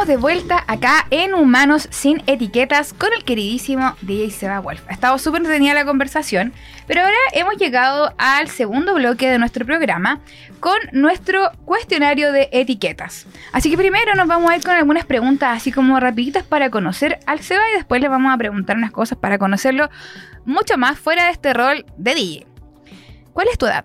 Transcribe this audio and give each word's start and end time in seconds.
estamos 0.00 0.16
de 0.16 0.22
vuelta 0.22 0.64
acá 0.66 1.06
en 1.10 1.34
Humanos 1.34 1.86
sin 1.90 2.22
Etiquetas 2.26 2.94
con 2.94 3.12
el 3.12 3.22
queridísimo 3.22 3.96
DJ 4.00 4.30
Seba 4.30 4.58
Wolf. 4.58 4.80
Ha 4.88 4.92
estado 4.94 5.18
súper 5.18 5.42
entretenida 5.42 5.74
la 5.74 5.84
conversación, 5.84 6.54
pero 6.86 7.02
ahora 7.02 7.16
hemos 7.34 7.56
llegado 7.58 8.14
al 8.16 8.48
segundo 8.48 8.94
bloque 8.94 9.30
de 9.30 9.38
nuestro 9.38 9.66
programa 9.66 10.20
con 10.58 10.78
nuestro 10.92 11.50
cuestionario 11.66 12.32
de 12.32 12.48
etiquetas. 12.50 13.26
Así 13.52 13.70
que 13.70 13.76
primero 13.76 14.14
nos 14.14 14.26
vamos 14.26 14.50
a 14.50 14.56
ir 14.56 14.62
con 14.62 14.72
algunas 14.74 15.04
preguntas 15.04 15.54
así 15.54 15.70
como 15.70 16.00
rapiditas 16.00 16.44
para 16.44 16.70
conocer 16.70 17.18
al 17.26 17.40
Seba 17.40 17.62
y 17.70 17.76
después 17.76 18.00
le 18.00 18.08
vamos 18.08 18.32
a 18.32 18.38
preguntar 18.38 18.78
unas 18.78 18.92
cosas 18.92 19.18
para 19.18 19.36
conocerlo 19.36 19.90
mucho 20.46 20.78
más 20.78 20.98
fuera 20.98 21.26
de 21.26 21.32
este 21.32 21.52
rol 21.52 21.84
de 21.98 22.14
DJ. 22.14 22.46
¿Cuál 23.34 23.48
es 23.52 23.58
tu 23.58 23.66
edad? 23.66 23.84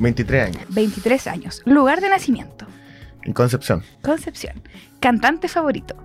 23 0.00 0.46
años. 0.48 0.64
23 0.70 1.26
años. 1.28 1.62
Lugar 1.66 2.00
de 2.00 2.08
nacimiento. 2.08 2.66
En 3.22 3.32
Concepción. 3.32 3.84
Concepción. 4.02 4.60
Cantante 5.02 5.48
favorito. 5.48 5.96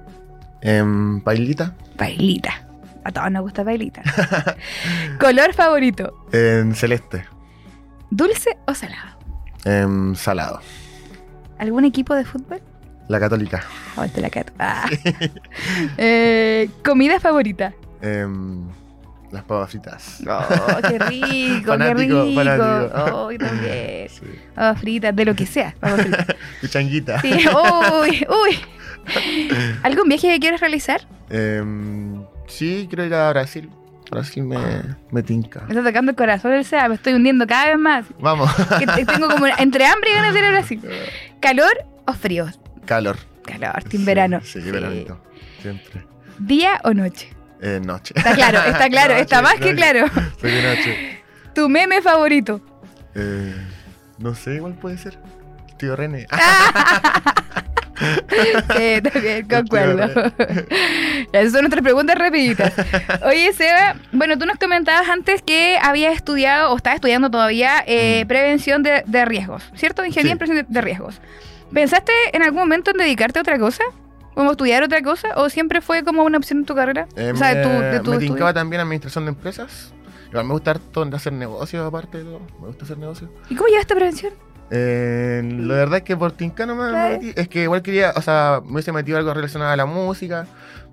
En 0.61 1.21
Pailita. 1.21 1.75
Bailita. 1.97 2.63
A 3.03 3.11
todos 3.11 3.29
nos 3.31 3.43
gusta 3.43 3.63
bailita. 3.63 4.01
Color 5.19 5.53
favorito. 5.53 6.25
En 6.33 6.73
Celeste. 6.73 7.23
¿Dulce 8.09 8.57
o 8.65 8.73
salado? 8.73 9.17
En 9.65 10.15
Salado. 10.15 10.59
¿Algún 11.59 11.85
equipo 11.85 12.15
de 12.15 12.25
fútbol? 12.25 12.59
La 13.07 13.19
Católica. 13.19 13.63
Oh, 13.97 14.03
este 14.03 14.19
la 14.19 14.31
cato. 14.31 14.51
Ah. 14.57 14.89
Eh, 15.97 16.67
¿Comida 16.83 17.19
favorita? 17.19 17.73
En 18.01 18.67
las 19.31 19.43
papas 19.43 19.69
fritas. 19.69 20.21
Oh, 20.27 20.81
qué 20.87 20.97
rico, 20.99 21.67
Fanático, 21.71 21.97
qué 22.23 22.25
rico. 22.25 22.35
fanático. 22.35 23.15
Oh, 23.15 23.29
también. 23.37 24.09
Sí. 24.09 24.21
Papas 24.55 24.79
fritas, 24.81 25.15
de 25.15 25.25
lo 25.25 25.35
que 25.35 25.45
sea. 25.45 25.75
Papas 25.79 26.01
fritas. 26.01 26.25
Changuita. 26.69 27.21
Sí, 27.21 27.31
uy, 27.31 28.25
uy. 28.27 28.59
¿Algún 29.83 30.07
viaje 30.09 30.27
que 30.29 30.39
quieres 30.39 30.59
realizar? 30.59 31.01
Em, 31.29 32.23
sí, 32.47 32.85
quiero 32.89 33.05
ir 33.05 33.13
a 33.13 33.29
Brasil. 33.31 33.69
Brasil 34.09 34.43
me, 34.43 34.57
me 35.11 35.21
tinca. 35.21 35.61
Me 35.67 35.73
está 35.73 35.83
tocando 35.83 36.11
el 36.11 36.15
corazón 36.15 36.53
el 36.53 36.63
SEA, 36.63 36.87
me 36.87 36.95
estoy 36.95 37.13
hundiendo 37.13 37.45
cada 37.45 37.67
vez 37.67 37.77
más. 37.77 38.05
Vamos. 38.19 38.49
Que 38.79 38.85
tengo 39.05 39.27
como 39.29 39.47
entre 39.47 39.85
hambre 39.85 40.11
y 40.11 40.13
ganas 40.13 40.33
de 40.33 40.39
ir 40.39 40.45
a 40.45 40.51
Brasil. 40.51 40.81
¿Calor 41.41 41.85
o 42.05 42.13
frío? 42.13 42.47
Calor. 42.85 43.17
Calor, 43.45 43.83
team 43.83 44.01
Sí, 44.01 44.05
verano. 44.05 44.39
Sí, 44.43 44.61
Sí. 44.61 44.71
veranito. 44.71 45.21
Siempre. 45.61 46.05
¿Día 46.39 46.79
o 46.83 46.93
noche? 46.93 47.29
Eh, 47.61 47.81
noche. 47.83 48.13
Está 48.15 48.35
claro, 48.35 48.59
está 48.59 48.89
claro, 48.89 49.09
Noche, 49.13 49.21
está 49.23 49.41
más 49.41 49.55
que 49.55 49.73
claro. 49.75 50.05
Soy 50.39 50.51
de 50.51 50.61
noche. 50.63 51.21
¿Tu 51.55 51.67
meme 51.67 52.01
favorito? 52.01 52.61
Eh, 53.15 53.55
no 54.19 54.35
sé, 54.35 54.55
igual 54.55 54.75
puede 54.75 54.97
ser. 54.97 55.17
Tío 55.77 55.95
René. 55.95 56.27
Sí, 58.77 59.01
también, 59.01 59.47
concuerdo. 59.47 60.03
Esas 61.31 61.51
son 61.51 61.61
nuestras 61.61 61.81
preguntas 61.83 62.17
rapiditas. 62.17 62.73
Oye, 63.25 63.51
Seba, 63.53 63.95
bueno, 64.11 64.37
tú 64.37 64.45
nos 64.45 64.57
comentabas 64.57 65.09
antes 65.09 65.41
que 65.41 65.77
habías 65.81 66.13
estudiado, 66.15 66.71
o 66.71 66.77
estás 66.77 66.95
estudiando 66.95 67.29
todavía, 67.31 67.83
eh, 67.87 68.23
Mm. 68.23 68.27
prevención 68.27 68.83
de, 68.83 69.03
de 69.05 69.25
riesgos, 69.25 69.63
¿cierto? 69.75 70.03
Ingeniería 70.05 70.29
Sí. 70.29 70.31
en 70.33 70.37
prevención 70.37 70.65
de, 70.67 70.73
de 70.73 70.81
riesgos. 70.81 71.21
¿Pensaste 71.73 72.11
en 72.33 72.43
algún 72.43 72.59
momento 72.59 72.91
en 72.91 72.97
dedicarte 72.97 73.39
a 73.39 73.41
otra 73.41 73.57
cosa? 73.59 73.83
¿Como 74.33 74.51
estudiar 74.51 74.83
otra 74.83 75.01
cosa? 75.01 75.29
¿O 75.35 75.49
siempre 75.49 75.81
fue 75.81 76.03
como 76.03 76.23
una 76.23 76.37
opción 76.37 76.59
en 76.59 76.65
tu 76.65 76.75
carrera? 76.75 77.07
Eh, 77.15 77.31
o 77.33 77.35
sea, 77.37 77.55
de 77.55 77.63
tu, 77.63 77.69
me, 77.69 77.81
de 77.85 77.99
tu 78.01 78.11
me 78.11 78.17
tincaba 78.19 78.53
también 78.53 78.79
administración 78.81 79.25
de 79.25 79.29
empresas. 79.29 79.91
Igual 80.29 80.45
me 80.45 80.53
gusta 80.53 80.71
harto 80.71 81.09
hacer 81.13 81.33
negocios 81.33 81.85
aparte 81.87 82.19
de 82.19 82.23
todo. 82.25 82.41
Me 82.61 82.67
gusta 82.67 82.85
hacer 82.85 82.97
negocios. 82.97 83.29
¿Y 83.49 83.55
cómo 83.55 83.67
llegaste 83.69 83.93
a 83.93 83.95
prevención? 83.95 84.33
Eh, 84.71 85.41
la 85.59 85.73
verdad 85.75 85.97
es 85.97 86.03
que 86.03 86.17
por 86.17 86.31
Tincano 86.33 86.75
me, 86.75 86.91
me 86.91 87.09
metí. 87.09 87.33
Es 87.35 87.47
que 87.47 87.63
igual 87.63 87.81
quería, 87.81 88.13
o 88.15 88.21
sea, 88.21 88.61
me 88.65 88.73
hubiese 88.73 88.91
metido 88.91 89.17
algo 89.17 89.33
relacionado 89.33 89.71
a 89.71 89.75
la 89.75 89.85
música. 89.85 90.45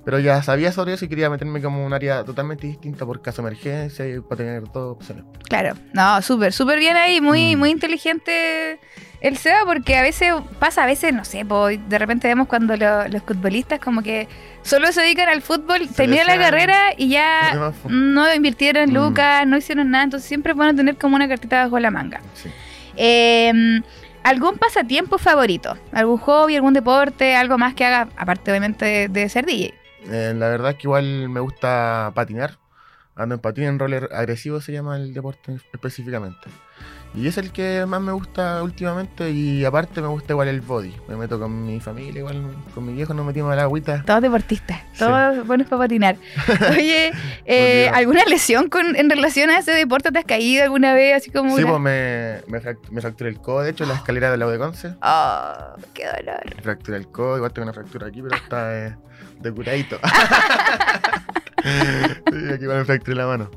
Pero 0.05 0.19
ya 0.19 0.43
sabía 0.43 0.71
sobre 0.71 0.93
eso 0.93 1.07
y 1.07 1.09
quería 1.09 1.31
meterme 1.31 1.63
como 1.63 1.83
un 1.85 1.95
área 1.95 2.23
totalmente 2.25 2.67
distinta 2.67 3.07
por 3.07 3.23
caso 3.23 3.41
de 3.41 3.49
emergencia 3.49 4.07
y 4.07 4.21
para 4.21 4.37
tener 4.37 4.63
dos 4.65 4.97
opciones. 4.97 5.25
Claro, 5.49 5.77
no, 5.95 6.21
súper, 6.21 6.53
súper 6.53 6.79
bien 6.79 6.95
ahí, 6.99 7.23
muy, 7.23 7.57
Mm. 7.57 7.59
muy 7.59 7.71
inteligente 7.71 8.79
el 9.23 9.39
SEBA, 9.39 9.65
porque 9.65 9.97
a 9.97 10.03
veces 10.03 10.35
pasa, 10.59 10.83
a 10.83 10.87
veces, 10.87 11.15
no 11.15 11.25
sé, 11.25 11.47
po, 11.47 11.69
de 11.69 11.99
repente 11.99 12.29
vemos 12.29 12.49
cuando 12.49 12.77
lo- 12.77 13.09
los 13.09 13.23
futbolistas 13.23 13.81
como 13.81 14.03
que 14.03 14.29
solo 14.61 14.93
se 14.93 15.01
dedican 15.01 15.31
al 15.31 15.41
fútbol, 15.41 15.89
terminan 15.89 16.27
la 16.27 16.39
carrera 16.39 16.79
y 16.99 17.09
ya 17.09 17.73
no 17.89 18.35
invirtieron 18.35 18.91
Mm. 18.91 18.95
lucas, 18.95 19.47
no 19.47 19.57
hicieron 19.57 19.91
nada, 19.91 20.05
entonces 20.05 20.29
siempre 20.29 20.53
van 20.53 20.69
a 20.69 20.77
tener 20.77 20.99
como 20.99 21.17
una 21.17 21.27
cartita 21.29 21.65
bajo 21.65 21.79
la 21.79 21.91
manga. 21.91 22.21
Sí. 22.35 22.51
Eh, 22.97 23.81
¿Algún 24.25 24.57
pasatiempo 24.57 25.19
favorito? 25.19 25.77
¿Algún 25.93 26.17
hobby, 26.17 26.57
algún 26.57 26.73
deporte, 26.73 27.37
algo 27.37 27.59
más 27.59 27.75
que 27.75 27.85
haga, 27.85 28.09
aparte 28.17 28.51
obviamente 28.51 28.85
de, 28.85 29.09
de 29.09 29.29
ser 29.29 29.45
DJ? 29.45 29.75
Eh, 30.11 30.33
la 30.35 30.49
verdad 30.49 30.71
es 30.71 30.77
que 30.77 30.87
igual 30.87 31.29
me 31.29 31.41
gusta 31.41 32.11
patinar. 32.15 32.59
Ando 33.17 33.35
en 33.37 33.41
patín 33.41 33.65
en 33.65 33.79
roller 33.79 34.09
agresivo 34.13 34.61
se 34.61 34.73
llama 34.73 34.97
el 34.97 35.15
deporte 35.15 35.59
específicamente. 35.73 36.49
Y 37.17 37.29
es 37.29 37.39
el 37.39 37.53
que 37.53 37.87
más 37.87 38.01
me 38.01 38.11
gusta 38.11 38.61
últimamente 38.65 39.31
y 39.31 39.65
aparte 39.65 40.01
me 40.01 40.09
gusta 40.09 40.33
igual 40.33 40.49
el 40.49 40.61
body. 40.61 40.93
Me 41.09 41.15
meto 41.15 41.39
con 41.39 41.65
mi 41.65 41.79
familia, 41.79 42.19
igual 42.19 42.57
con 42.75 42.85
mi 42.85 42.93
viejo 42.93 43.15
nos 43.15 43.25
metimos 43.25 43.53
a 43.53 43.57
la 43.57 43.63
agüita. 43.63 44.03
Todos 44.05 44.21
deportistas, 44.21 44.81
Sí. 44.93 44.99
todos 44.99 45.47
buenos 45.47 45.69
para 45.69 45.83
patinar. 45.83 46.17
Oye, 46.73 47.13
eh. 47.45 47.89
¿alguna 47.95 48.25
lesión 48.25 48.69
con, 48.69 48.97
en 48.97 49.09
relación 49.09 49.49
a 49.51 49.59
ese 49.59 49.71
deporte? 49.71 50.11
¿Te 50.11 50.19
has 50.19 50.25
caído 50.25 50.65
alguna 50.65 50.93
vez? 50.93 51.15
Así 51.17 51.31
como 51.31 51.57
Sí, 51.57 51.63
una- 51.63 51.73
pues 51.73 51.83
me, 51.83 52.41
me, 52.49 52.61
fract- 52.61 52.91
me 52.91 53.01
fracturé 53.01 53.31
el 53.31 53.39
codo, 53.39 53.63
de 53.63 53.71
hecho, 53.71 53.85
en 53.85 53.91
la 53.91 53.95
escalera 53.97 54.33
de 54.33 54.37
la 54.37 54.47
U 54.47 54.51
de 54.51 54.59
Conce. 54.59 54.95
Oh, 55.01 55.53
qué 55.93 56.07
dolor. 56.07 56.41
Me 56.57 56.63
fracturé 56.63 56.97
el 56.97 57.07
codo, 57.09 57.37
igual 57.37 57.53
tengo 57.53 57.67
una 57.67 57.73
fractura 57.75 58.09
aquí, 58.09 58.23
pero 58.23 58.35
está 58.35 58.77
eh, 58.87 58.97
de 59.41 59.53
curadito. 59.53 59.99
sí, 61.65 62.53
aquí 62.53 62.65
me 62.67 62.85
fracturé 62.85 63.17
la 63.17 63.27
mano. 63.27 63.51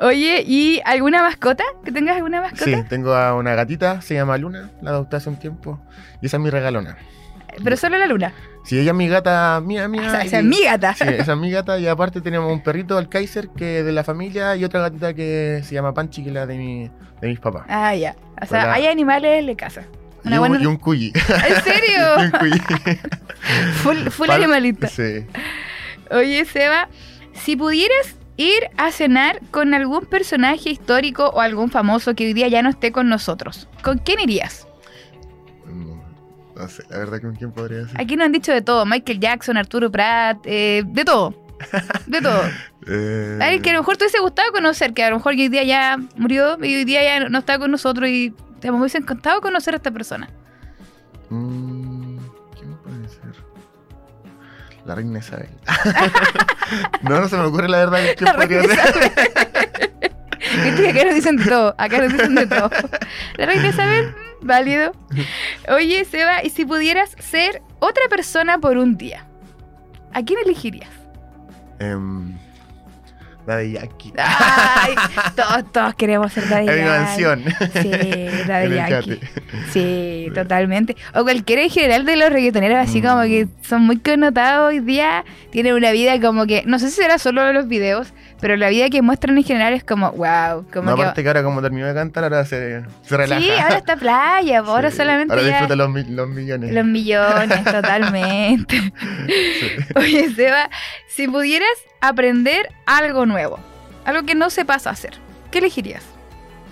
Oye, 0.00 0.44
¿y 0.46 0.80
alguna 0.84 1.22
mascota? 1.22 1.64
¿Que 1.84 1.90
tengas 1.90 2.16
alguna 2.16 2.40
mascota? 2.40 2.64
Sí, 2.64 2.74
tengo 2.88 3.12
a 3.14 3.34
una 3.34 3.54
gatita, 3.54 4.00
se 4.00 4.14
llama 4.14 4.38
Luna, 4.38 4.70
la 4.80 4.90
adopté 4.90 5.16
hace 5.16 5.28
un 5.28 5.36
tiempo. 5.38 5.80
Y 6.22 6.26
esa 6.26 6.36
es 6.36 6.42
mi 6.42 6.50
regalona. 6.50 6.96
Pero 7.64 7.76
solo 7.76 7.98
la 7.98 8.06
luna. 8.06 8.32
Sí, 8.64 8.78
ella 8.78 8.90
es 8.92 8.96
mi 8.96 9.08
gata 9.08 9.60
mía, 9.64 9.88
mía. 9.88 10.06
O 10.06 10.10
sea, 10.10 10.22
y- 10.22 10.28
esa 10.28 10.38
es 10.38 10.44
mi 10.44 10.62
gata. 10.62 10.94
Sí, 10.94 11.04
esa 11.08 11.32
es 11.32 11.38
mi 11.38 11.50
gata. 11.50 11.78
Y 11.78 11.88
aparte 11.88 12.20
tenemos 12.20 12.52
un 12.52 12.62
perrito, 12.62 12.98
el 12.98 13.08
Kaiser, 13.08 13.48
que 13.48 13.80
es 13.80 13.84
de 13.84 13.90
la 13.92 14.04
familia, 14.04 14.54
y 14.54 14.64
otra 14.64 14.80
gatita 14.80 15.14
que 15.14 15.62
se 15.64 15.74
llama 15.74 15.94
Panchi, 15.94 16.22
que 16.22 16.28
es 16.28 16.34
la 16.34 16.46
de, 16.46 16.56
mi, 16.56 16.90
de 17.20 17.28
mis 17.28 17.40
papás. 17.40 17.64
Ah, 17.68 17.94
ya. 17.96 18.14
O 18.40 18.46
sea, 18.46 18.72
hay 18.72 18.86
animales 18.86 19.44
de 19.44 19.56
casa. 19.56 19.82
Y 20.24 20.28
Una 20.28 20.40
un, 20.40 20.48
buena... 20.48 20.62
y 20.62 20.66
un 20.66 20.76
cuyi. 20.76 21.12
¿En 21.14 21.22
Y 21.50 21.52
un 21.54 21.62
serio? 21.62 22.38
cuyi. 22.38 22.60
full 23.82 23.96
full 24.10 24.26
Pal- 24.28 24.36
animalita. 24.42 24.88
Sí. 24.88 25.24
Oye, 26.10 26.44
Seba, 26.44 26.88
si 27.34 27.56
pudieras 27.56 28.16
ir 28.36 28.68
a 28.76 28.90
cenar 28.92 29.40
con 29.50 29.74
algún 29.74 30.06
personaje 30.06 30.70
histórico 30.70 31.28
o 31.28 31.40
algún 31.40 31.70
famoso 31.70 32.14
que 32.14 32.26
hoy 32.26 32.32
día 32.32 32.48
ya 32.48 32.62
no 32.62 32.70
esté 32.70 32.92
con 32.92 33.08
nosotros, 33.08 33.68
¿con 33.82 33.98
quién 33.98 34.20
irías? 34.20 34.66
No, 35.66 36.02
no 36.56 36.68
sé, 36.68 36.82
la 36.88 36.98
verdad, 36.98 37.20
¿con 37.20 37.34
quién 37.36 37.52
podría 37.52 37.86
ser? 37.88 38.00
Aquí 38.00 38.16
nos 38.16 38.26
han 38.26 38.32
dicho 38.32 38.52
de 38.52 38.62
todo, 38.62 38.86
Michael 38.86 39.20
Jackson, 39.20 39.56
Arturo 39.56 39.90
Pratt, 39.90 40.38
eh, 40.44 40.82
de 40.86 41.04
todo. 41.04 41.34
De 42.06 42.20
todo. 42.20 42.42
Eh, 42.90 43.38
A 43.42 43.48
ver, 43.50 43.60
que 43.60 43.68
a 43.68 43.72
lo 43.74 43.80
mejor 43.80 43.98
te 43.98 44.04
hubiese 44.04 44.18
gustado 44.18 44.50
conocer, 44.50 44.94
que 44.94 45.04
a 45.04 45.10
lo 45.10 45.16
mejor 45.16 45.32
hoy 45.34 45.48
día 45.48 45.62
ya 45.62 45.98
murió 46.16 46.56
y 46.64 46.74
hoy 46.74 46.84
día 46.86 47.02
ya 47.02 47.28
no 47.28 47.40
está 47.40 47.58
con 47.58 47.70
nosotros 47.70 48.08
y 48.08 48.32
te 48.60 48.70
me 48.70 48.78
hubiese 48.78 48.98
encantado 48.98 49.40
conocer 49.40 49.74
a 49.74 49.76
esta 49.78 49.90
persona. 49.90 50.28
mm, 51.30 52.16
¿Quién 52.56 52.74
puede 52.78 53.08
ser? 53.08 53.34
La 54.84 54.94
reina 54.94 55.18
Isabel. 55.18 55.50
no, 57.02 57.20
no 57.20 57.28
se 57.28 57.36
me 57.36 57.42
ocurre 57.44 57.68
la 57.68 57.78
verdad 57.78 57.98
La 58.20 58.34
podría 58.34 58.62
ser. 58.62 59.12
Que 60.76 60.88
acá 60.90 61.04
nos 61.04 61.14
dicen 61.14 61.36
de 61.36 61.44
todo, 61.44 61.74
acá 61.78 61.98
nos 61.98 62.12
dicen 62.12 62.34
de 62.34 62.46
todo. 62.46 62.70
La 63.36 63.46
reina 63.46 63.68
Isabel, 63.68 64.14
válido. 64.40 64.92
Oye, 65.68 66.04
Seba, 66.04 66.42
y 66.42 66.50
si 66.50 66.64
pudieras 66.64 67.10
ser 67.18 67.62
otra 67.80 68.04
persona 68.08 68.58
por 68.58 68.76
un 68.78 68.96
día, 68.96 69.26
¿a 70.14 70.22
quién 70.22 70.38
elegirías? 70.44 70.90
Em, 71.80 72.36
de 73.56 73.72
Yankee. 73.72 74.12
Ay, 74.16 74.94
todos, 75.36 75.72
todos 75.72 75.94
queremos 75.94 76.32
ser 76.32 76.48
Daddy 76.48 76.68
En 76.68 76.74
mi 76.74 76.80
Yankee. 76.84 76.98
mansión. 77.24 77.44
Sí, 77.82 77.90
Daddy 78.46 78.74
Yankee. 78.74 79.20
Sí, 79.72 80.28
totalmente. 80.34 80.96
O 81.14 81.22
cualquiera 81.22 81.62
en 81.62 81.70
general 81.70 82.04
de 82.04 82.16
los 82.16 82.30
reggaetoneros, 82.30 82.78
así 82.78 83.00
Mm. 83.00 83.04
como 83.06 83.22
que 83.22 83.48
son 83.62 83.82
muy 83.82 83.98
connotados 83.98 84.68
hoy 84.68 84.80
día, 84.80 85.24
tienen 85.50 85.74
una 85.74 85.90
vida 85.92 86.20
como 86.20 86.46
que, 86.46 86.62
no 86.66 86.78
sé 86.78 86.90
si 86.90 86.96
será 87.00 87.18
solo 87.18 87.42
de 87.44 87.52
los 87.52 87.68
videos, 87.68 88.12
pero 88.40 88.56
la 88.56 88.68
vida 88.68 88.88
que 88.88 89.02
muestran 89.02 89.36
en 89.36 89.42
general 89.44 89.72
es 89.72 89.82
como, 89.82 90.12
wow, 90.12 90.64
como 90.72 90.90
No, 90.90 90.96
que... 90.96 91.02
aparte 91.02 91.22
que 91.22 91.28
ahora 91.28 91.42
como 91.42 91.60
terminó 91.60 91.86
de 91.86 91.94
cantar, 91.94 92.22
ahora 92.24 92.44
se, 92.44 92.82
se 93.02 93.16
relaja. 93.16 93.40
Sí, 93.40 93.50
ahora 93.50 93.76
está 93.78 93.96
playa, 93.96 94.58
ahora 94.66 94.90
solamente 94.92 95.32
Ahora 95.32 95.42
ya 95.44 95.48
disfruta 95.50 95.74
los, 95.76 95.90
mi- 95.90 96.04
los 96.04 96.28
millones. 96.28 96.72
los 96.72 96.84
millones, 96.84 97.64
totalmente. 97.64 98.80
Sí. 98.80 99.70
Oye, 99.96 100.30
Seba, 100.34 100.70
si 101.08 101.26
pudieras 101.28 101.68
aprender 102.00 102.68
algo 102.86 103.26
nuevo, 103.26 103.58
algo 104.04 104.24
que 104.24 104.34
no 104.34 104.50
sepas 104.50 104.86
hacer, 104.86 105.14
¿qué 105.50 105.58
elegirías? 105.58 106.04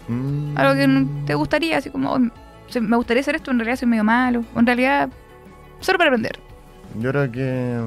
Mm. 0.08 0.56
Algo 0.56 0.75
que 0.75 1.06
te 1.26 1.34
gustaría, 1.34 1.78
así 1.78 1.90
como, 1.90 2.12
"Oh, 2.12 2.20
se- 2.69 2.81
me 2.81 2.96
gustaría 2.96 3.20
hacer 3.23 3.37
esto, 3.37 3.50
en 3.50 3.58
realidad 3.58 3.78
soy 3.78 3.88
medio 3.88 4.05
malo, 4.05 4.44
o 4.55 4.61
en 4.61 4.67
realidad 4.67 5.08
Solo 5.81 5.99
para 5.99 6.08
aprender. 6.08 6.38
Yo 6.99 7.11
creo 7.11 7.31
que. 7.31 7.78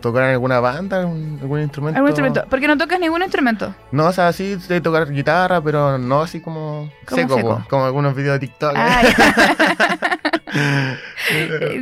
Tocar 0.00 0.24
en 0.24 0.30
alguna 0.30 0.60
banda, 0.60 1.00
algún, 1.00 1.38
algún 1.42 1.60
instrumento. 1.60 1.96
¿Algún 1.96 2.10
instrumento? 2.10 2.44
Porque 2.48 2.68
no 2.68 2.78
tocas 2.78 3.00
ningún 3.00 3.20
instrumento. 3.22 3.74
No, 3.90 4.06
o 4.06 4.12
sea, 4.12 4.32
sí 4.32 4.54
de 4.68 4.80
tocar 4.80 5.10
guitarra, 5.10 5.60
pero 5.60 5.98
no 5.98 6.22
así 6.22 6.40
como 6.40 6.88
¿Cómo 7.04 7.20
seco, 7.36 7.66
como 7.68 7.84
algunos 7.84 8.14
videos 8.14 8.34
de 8.40 8.46
TikTok. 8.46 8.72
Ah. 8.76 9.02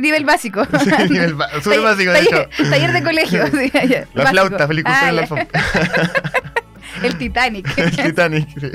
Nivel 0.01 0.25
básico. 0.25 0.65
Sí, 0.65 1.09
nivel 1.09 1.35
súper 1.61 1.81
básico, 1.81 2.11
de 2.11 2.19
taller, 2.25 2.49
hecho. 2.51 2.69
taller 2.69 2.91
de 2.93 3.03
colegio. 3.03 3.47
sí, 3.51 3.71
La 4.13 4.23
básico. 4.23 4.29
flauta, 4.29 4.67
feliz 4.67 4.83
Ah, 4.87 5.11
la 5.11 5.27
flauta. 5.27 5.59
El 7.03 7.17
Titanic. 7.17 7.77
El 7.77 7.95
Titanic. 7.95 8.47
sí. 8.59 8.71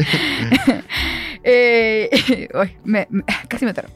Eh, 1.45 2.49
uy, 2.55 2.77
me- 2.85 3.09
me- 3.11 3.25
casi 3.49 3.65
me 3.65 3.75
toro. 3.75 3.89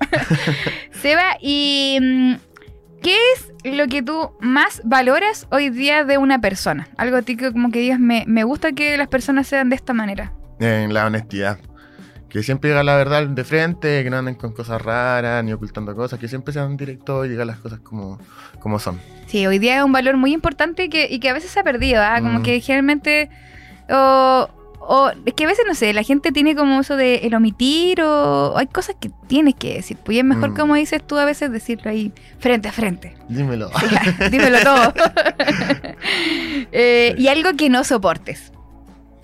Seba, 1.01 1.37
¿y 1.41 1.99
mm, 2.01 2.35
qué 3.07 3.17
es 3.63 3.77
lo 3.77 3.87
que 3.87 4.03
tú 4.03 4.33
más 4.41 4.81
valoras 4.85 5.47
hoy 5.53 5.71
día 5.71 6.03
de 6.05 6.19
una 6.19 6.41
persona? 6.41 6.89
Algo 6.97 7.17
a 7.19 7.23
ti 7.23 7.37
que 7.37 7.53
como 7.53 7.71
que 7.71 7.79
digas, 7.79 8.01
me, 8.01 8.25
me 8.27 8.43
gusta 8.43 8.73
que 8.73 8.97
las 8.97 9.07
personas 9.07 9.47
sean 9.47 9.69
de 9.71 9.77
esta 9.77 9.93
manera. 9.93 10.33
En 10.59 10.93
la 10.93 11.07
honestidad. 11.07 11.59
Que 12.29 12.43
siempre 12.43 12.71
diga 12.71 12.83
la 12.83 12.97
verdad 12.97 13.25
de 13.29 13.45
frente, 13.45 14.03
que 14.03 14.11
no 14.11 14.17
anden 14.19 14.35
con 14.35 14.53
cosas 14.53 14.83
raras 14.83 15.45
ni 15.45 15.53
ocultando 15.53 15.95
cosas, 15.95 16.19
que 16.19 16.27
siempre 16.27 16.53
sean 16.53 16.77
directos 16.77 17.27
y 17.27 17.29
digan 17.29 17.47
las 17.47 17.59
cosas 17.59 17.79
como, 17.79 18.19
como 18.59 18.81
son. 18.81 19.01
Sí, 19.27 19.47
hoy 19.47 19.61
día 19.61 19.77
es 19.79 19.85
un 19.85 19.93
valor 19.93 20.17
muy 20.17 20.33
importante 20.33 20.89
que, 20.91 21.07
y 21.09 21.21
que 21.21 21.29
a 21.31 21.33
veces 21.33 21.53
se 21.53 21.61
ha 21.61 21.63
perdido, 21.63 22.03
¿ah? 22.03 22.17
Como 22.21 22.41
Mm. 22.41 22.43
que 22.43 22.61
generalmente... 22.61 23.31
O, 23.89 24.49
o 24.89 25.11
es 25.25 25.35
que 25.35 25.45
a 25.45 25.47
veces, 25.47 25.65
no 25.67 25.75
sé, 25.75 25.93
la 25.93 26.03
gente 26.03 26.33
tiene 26.33 26.55
como 26.55 26.81
eso 26.81 26.97
de 26.97 27.17
el 27.17 27.35
omitir 27.35 28.01
o, 28.03 28.53
o 28.53 28.59
hay 28.59 28.67
cosas 28.67 28.97
que 29.01 29.11
tienes 29.27 29.55
que 29.55 29.75
decir. 29.75 29.97
Pues 30.05 30.17
y 30.17 30.19
es 30.21 30.25
mejor, 30.25 30.51
Mm. 30.51 30.57
como 30.57 30.75
dices 30.75 31.07
tú, 31.07 31.19
a 31.19 31.25
veces 31.25 31.51
decirlo 31.53 31.91
ahí 31.91 32.13
frente 32.39 32.69
a 32.69 32.73
frente. 32.73 33.15
Dímelo. 33.29 33.71
Ya, 33.91 34.29
dímelo 34.29 34.59
todo. 34.63 34.95
Eh, 36.73 37.15
y 37.19 37.29
algo 37.29 37.55
que 37.57 37.69
no 37.69 37.85
soportes. 37.85 38.53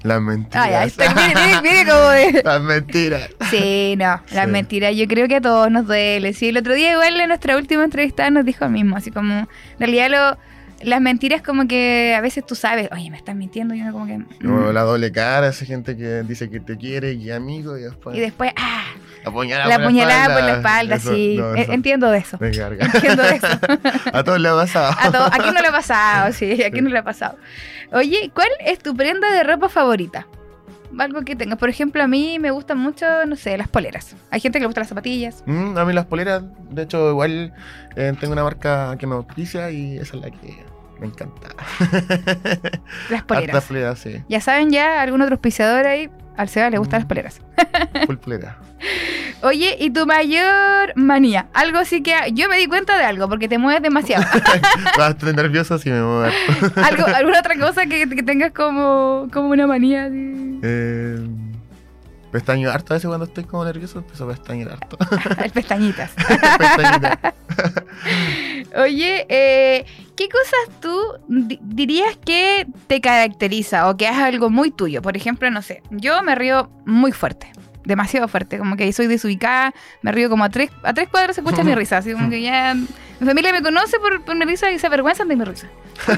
Las 0.03 0.20
mentiras. 0.20 0.67
Ay, 0.67 0.91
viene, 0.97 1.14
viene- 1.35 1.61
viene 1.62 1.91
como 1.91 2.08
de... 2.08 2.43
Las 2.44 2.61
mentiras. 2.61 3.31
Sí, 3.50 3.94
no, 3.97 4.20
las 4.32 4.47
Sí. 4.47 4.50
mentiras 4.50 4.97
yo 4.97 5.06
creo 5.06 5.29
que 5.29 5.37
a 5.37 5.41
todos 5.41 5.70
nos 5.70 5.87
duele. 5.87 6.32
Sí, 6.32 6.49
el 6.49 6.56
otro 6.56 6.75
día 6.75 6.93
igual 6.93 7.20
en 7.20 7.29
nuestra 7.29 7.56
última 7.56 7.85
entrevista 7.85 8.29
nos 8.31 8.44
dijo 8.44 8.65
lo 8.65 8.70
mismo, 8.73 8.97
así 8.97 9.11
como, 9.12 9.32
en 9.35 9.49
realidad 9.79 10.11
lo, 10.11 10.38
las 10.84 11.00
mentiras 11.00 11.43
como 11.43 11.67
que 11.69 12.14
a 12.17 12.20
veces 12.20 12.44
tú 12.46 12.55
sabes, 12.55 12.88
oye, 12.93 13.11
me 13.11 13.17
estás 13.17 13.34
mintiendo, 13.37 13.75
y 13.75 13.82
uno 13.82 13.93
como 13.93 14.06
que... 14.06 14.19
mm. 14.19 14.73
La 14.73 14.82
doble 14.82 15.11
cara, 15.12 15.49
esa 15.49 15.64
gente 15.64 15.96
que 15.96 16.23
dice 16.23 16.49
que 16.50 16.61
te 16.61 16.76
quiere 16.76 17.12
y 17.12 17.31
amigo 17.31 17.76
y 17.79 17.82
después 17.82 18.17
Y 18.17 18.20
después, 18.20 18.52
ah, 18.56 18.84
apuñalada 19.25 19.69
la 19.69 19.76
por 19.76 19.84
puñalada 19.87 20.34
por 20.34 20.44
la 20.44 20.52
espalda, 20.56 20.96
Eso, 20.96 21.14
sí. 21.14 21.37
no, 21.38 21.55
E- 21.55 21.61
eso 21.62 21.73
Entiendo 21.73 22.11
de 22.11 22.19
eso. 22.19 22.38
me. 22.40 22.76
Entiendo 22.94 23.23
de 23.23 23.37
eso. 23.37 23.46
A 24.12 24.25
todos 24.25 24.40
les 24.40 24.50
ha 24.52 24.56
pasado. 24.56 24.94
A 24.99 25.11
todo, 25.12 25.25
aquí 25.26 25.50
no 25.52 25.61
le 25.61 25.69
ha 25.69 25.73
pasado, 25.73 26.32
sí, 26.32 26.62
aquí 26.62 26.81
no 26.81 26.90
le 26.90 26.99
ha 26.99 27.05
pasado. 27.05 27.37
Oye, 27.93 28.31
¿cuál 28.34 28.49
es 28.61 28.79
tu 28.79 28.94
prenda 28.96 29.31
de 29.32 29.43
ropa 29.44 29.69
favorita? 29.69 30.26
Algo 30.99 31.23
que 31.23 31.34
tengas. 31.37 31.58
Por 31.58 31.70
ejemplo, 31.70 32.02
a 32.02 32.06
mí 32.06 32.38
me 32.38 32.50
gustan 32.50 32.76
mucho, 32.79 33.06
no 33.26 33.34
sé, 33.37 33.56
las 33.56 33.69
poleras. 33.69 34.14
Hay 34.31 34.40
gente 34.40 34.58
que 34.58 34.61
le 34.64 34.67
gustan 34.67 34.82
las 34.82 34.88
zapatillas. 34.90 35.43
Mm, 35.46 35.79
a 35.79 35.84
mí 35.87 35.93
las 35.94 36.05
poleras, 36.05 36.43
de 36.70 36.82
hecho, 36.82 37.08
igual 37.11 37.55
eh, 37.96 38.12
tengo 38.20 38.34
una 38.34 38.43
marca 38.44 38.94
que 38.99 39.06
me 39.06 39.14
auspicia 39.14 39.70
y 39.70 39.96
esa 39.96 40.17
es 40.17 40.23
la 40.23 40.31
que 40.31 40.64
me 41.03 41.09
encanta. 41.09 41.49
Las 43.11 43.23
poleras. 43.25 43.65
poleras, 43.65 43.99
sí. 43.99 44.23
Ya 44.29 44.41
saben 44.41 44.71
ya, 44.71 45.03
algún 45.03 45.21
otro 45.21 45.35
auspiciador 45.35 45.87
ahí. 45.87 46.09
Al 46.37 46.49
Seba 46.49 46.71
le 46.71 46.79
gustan 46.79 47.01
Mm. 47.01 47.03
las 47.03 47.09
poleras. 47.09 47.41
Full 48.07 48.17
polera. 48.17 48.57
Oye, 49.43 49.77
¿y 49.79 49.91
tu 49.91 50.07
mayor 50.07 50.93
manía? 50.97 51.49
Algo 51.53 51.79
así 51.79 52.03
que 52.03 52.15
yo 52.33 52.49
me 52.49 52.57
di 52.57 52.67
cuenta 52.69 52.97
de 52.97 53.05
algo 53.05 53.29
porque 53.29 53.49
te 53.49 53.59
mueves 53.59 53.83
demasiado. 53.83 54.25
Estar 54.25 55.35
nervioso 55.35 55.79
si 55.79 55.91
me 55.91 56.01
muevo 56.01 56.23
algo, 56.77 57.07
alguna 57.07 57.41
otra 57.41 57.59
cosa 57.59 57.87
que, 57.87 58.09
que 58.09 58.23
tengas 58.23 58.53
como, 58.53 59.29
como 59.33 59.49
una 59.49 59.67
manía. 59.67 60.05
así? 60.07 60.61
Eh, 60.63 61.19
pestaño 62.31 62.71
harto 62.71 62.95
a 62.95 62.97
veces 62.97 63.09
cuando 63.09 63.27
estoy 63.27 63.45
como 63.45 63.65
nervioso, 63.65 63.99
empiezo 63.99 64.25
a 64.25 64.29
pestañear 64.29 64.71
harto. 64.73 64.97
Pestañitas. 65.53 66.13
Pestañita. 66.59 67.35
Oye, 68.77 69.27
eh, 69.29 69.85
¿qué 70.17 70.29
cosas 70.29 70.81
tú 70.81 70.99
di- 71.29 71.59
dirías 71.62 72.17
que 72.25 72.67
te 72.87 73.00
caracteriza 73.00 73.88
o 73.88 73.97
que 73.97 74.06
es 74.09 74.17
algo 74.17 74.50
muy 74.50 74.70
tuyo? 74.70 75.03
Por 75.03 75.17
ejemplo, 75.17 75.50
no 75.50 75.62
sé, 75.62 75.82
yo 75.91 76.23
me 76.23 76.35
río 76.35 76.70
muy 76.87 77.12
fuerte, 77.12 77.50
demasiado 77.85 78.29
fuerte, 78.29 78.59
como 78.59 78.76
que 78.76 78.93
soy 78.93 79.06
desubicada, 79.06 79.73
me 80.03 80.12
río 80.12 80.29
como 80.31 80.44
a 80.44 80.49
tres, 80.50 80.70
a 80.82 80.93
tres 80.94 81.09
cuadras 81.09 81.37
se 81.37 81.41
escucha 81.43 81.64
mi 81.64 81.75
risa, 81.76 81.99
así 81.99 82.12
como 82.12 82.31
que 82.31 82.43
ya 82.43 82.75
mi 82.75 83.26
familia 83.26 83.53
me 83.53 83.62
conoce 83.62 83.99
por, 83.99 84.23
por 84.25 84.37
mi 84.37 84.44
risa 84.44 84.70
y 84.70 84.79
se 84.79 84.87
avergüenzan 84.87 85.29
de 85.29 85.37
mi 85.37 85.44
risa. 85.44 85.69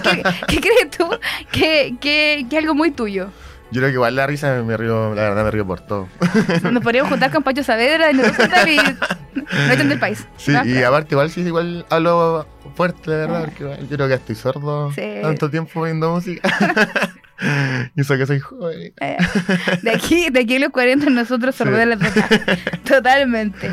¿Qué, 0.02 0.22
qué 0.48 0.60
crees 0.60 0.90
tú 0.96 1.08
que, 1.52 1.96
que, 2.00 2.46
que 2.48 2.56
es 2.56 2.62
algo 2.62 2.74
muy 2.74 2.90
tuyo? 2.90 3.30
Yo 3.70 3.80
creo 3.80 3.88
que 3.90 3.94
igual 3.94 4.14
la 4.14 4.26
risa 4.26 4.62
me 4.62 4.76
río, 4.76 5.14
la 5.14 5.22
verdad 5.22 5.44
me 5.44 5.50
río 5.50 5.66
por 5.66 5.80
todo. 5.80 6.06
Nos 6.70 6.82
podríamos 6.82 7.10
juntar 7.10 7.32
con 7.32 7.42
Pacho 7.42 7.64
Saavedra 7.64 8.10
y 8.10 8.14
nos 8.14 8.28
y 8.28 8.78
no 9.34 9.72
echan 9.72 9.88
del 9.88 9.98
país. 9.98 10.26
Sí, 10.36 10.52
No, 10.52 10.64
y 10.64 10.82
aparte 10.82 11.14
igual 11.14 11.30
sí, 11.30 11.40
igual 11.42 11.84
hablo 11.90 12.46
fuerte, 12.76 13.10
de 13.10 13.16
verdad, 13.18 13.44
porque 13.44 13.62
igual 13.64 13.88
yo 13.88 13.96
creo 13.96 14.08
que 14.08 14.14
estoy 14.14 14.34
sordo 14.34 14.92
Sí. 14.92 15.02
tanto 15.22 15.50
tiempo 15.50 15.82
viendo 15.82 16.10
música. 16.12 16.48
y 17.94 18.00
eso 18.00 18.16
que 18.16 18.26
soy 18.26 18.40
joven. 18.40 18.92
Eh, 19.00 19.16
De 19.82 19.90
aquí, 19.90 20.30
de 20.30 20.40
aquí 20.40 20.56
a 20.56 20.60
los 20.60 20.70
40 20.70 21.10
nosotros 21.10 21.54
Sí. 21.54 21.64
sordelas 21.64 21.98
total- 21.98 22.58
Totalmente. 22.84 23.70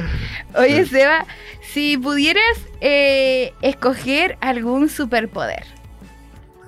Oye, 0.56 0.84
Sí. 0.86 0.92
Seba, 0.92 1.26
si 1.74 1.98
pudieras 1.98 2.44
eh, 2.82 3.54
escoger 3.62 4.38
algún 4.42 4.90
superpoder, 4.90 5.64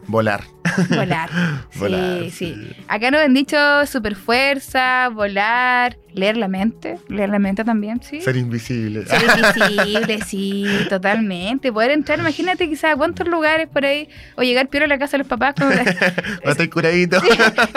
Volar. 0.08 0.44
volar. 0.90 1.30
Sí, 1.74 1.80
Volar, 1.80 2.30
sí. 2.32 2.56
Acá 2.88 3.10
nos 3.12 3.22
han 3.22 3.34
dicho 3.34 3.58
superfuerza, 3.88 5.10
volar, 5.10 5.98
leer 6.14 6.38
la 6.38 6.48
mente. 6.48 6.98
Leer 7.10 7.30
la 7.30 7.40
mente 7.40 7.64
también, 7.66 8.02
sí. 8.02 8.22
Ser 8.22 8.38
invisible. 8.38 9.06
Ser 9.06 9.22
invisible, 9.38 10.22
sí, 10.22 10.66
totalmente. 10.90 11.72
Poder 11.74 11.92
entrar, 11.92 12.20
imagínate 12.20 12.70
quizás 12.70 12.94
a 12.94 12.96
cuántos 12.96 13.28
lugares 13.28 13.68
por 13.68 13.86
ahí, 13.86 14.08
o 14.36 14.44
llegar 14.44 14.68
peor 14.68 14.84
a 14.84 14.88
la 14.88 14.98
casa 15.00 15.14
de 15.14 15.20
los 15.20 15.28
papás 15.28 15.56
con 15.56 15.70
la- 15.70 15.84
No 16.46 16.52
estoy 16.52 16.70
curadito. 16.70 17.20
Sí, 17.20 17.28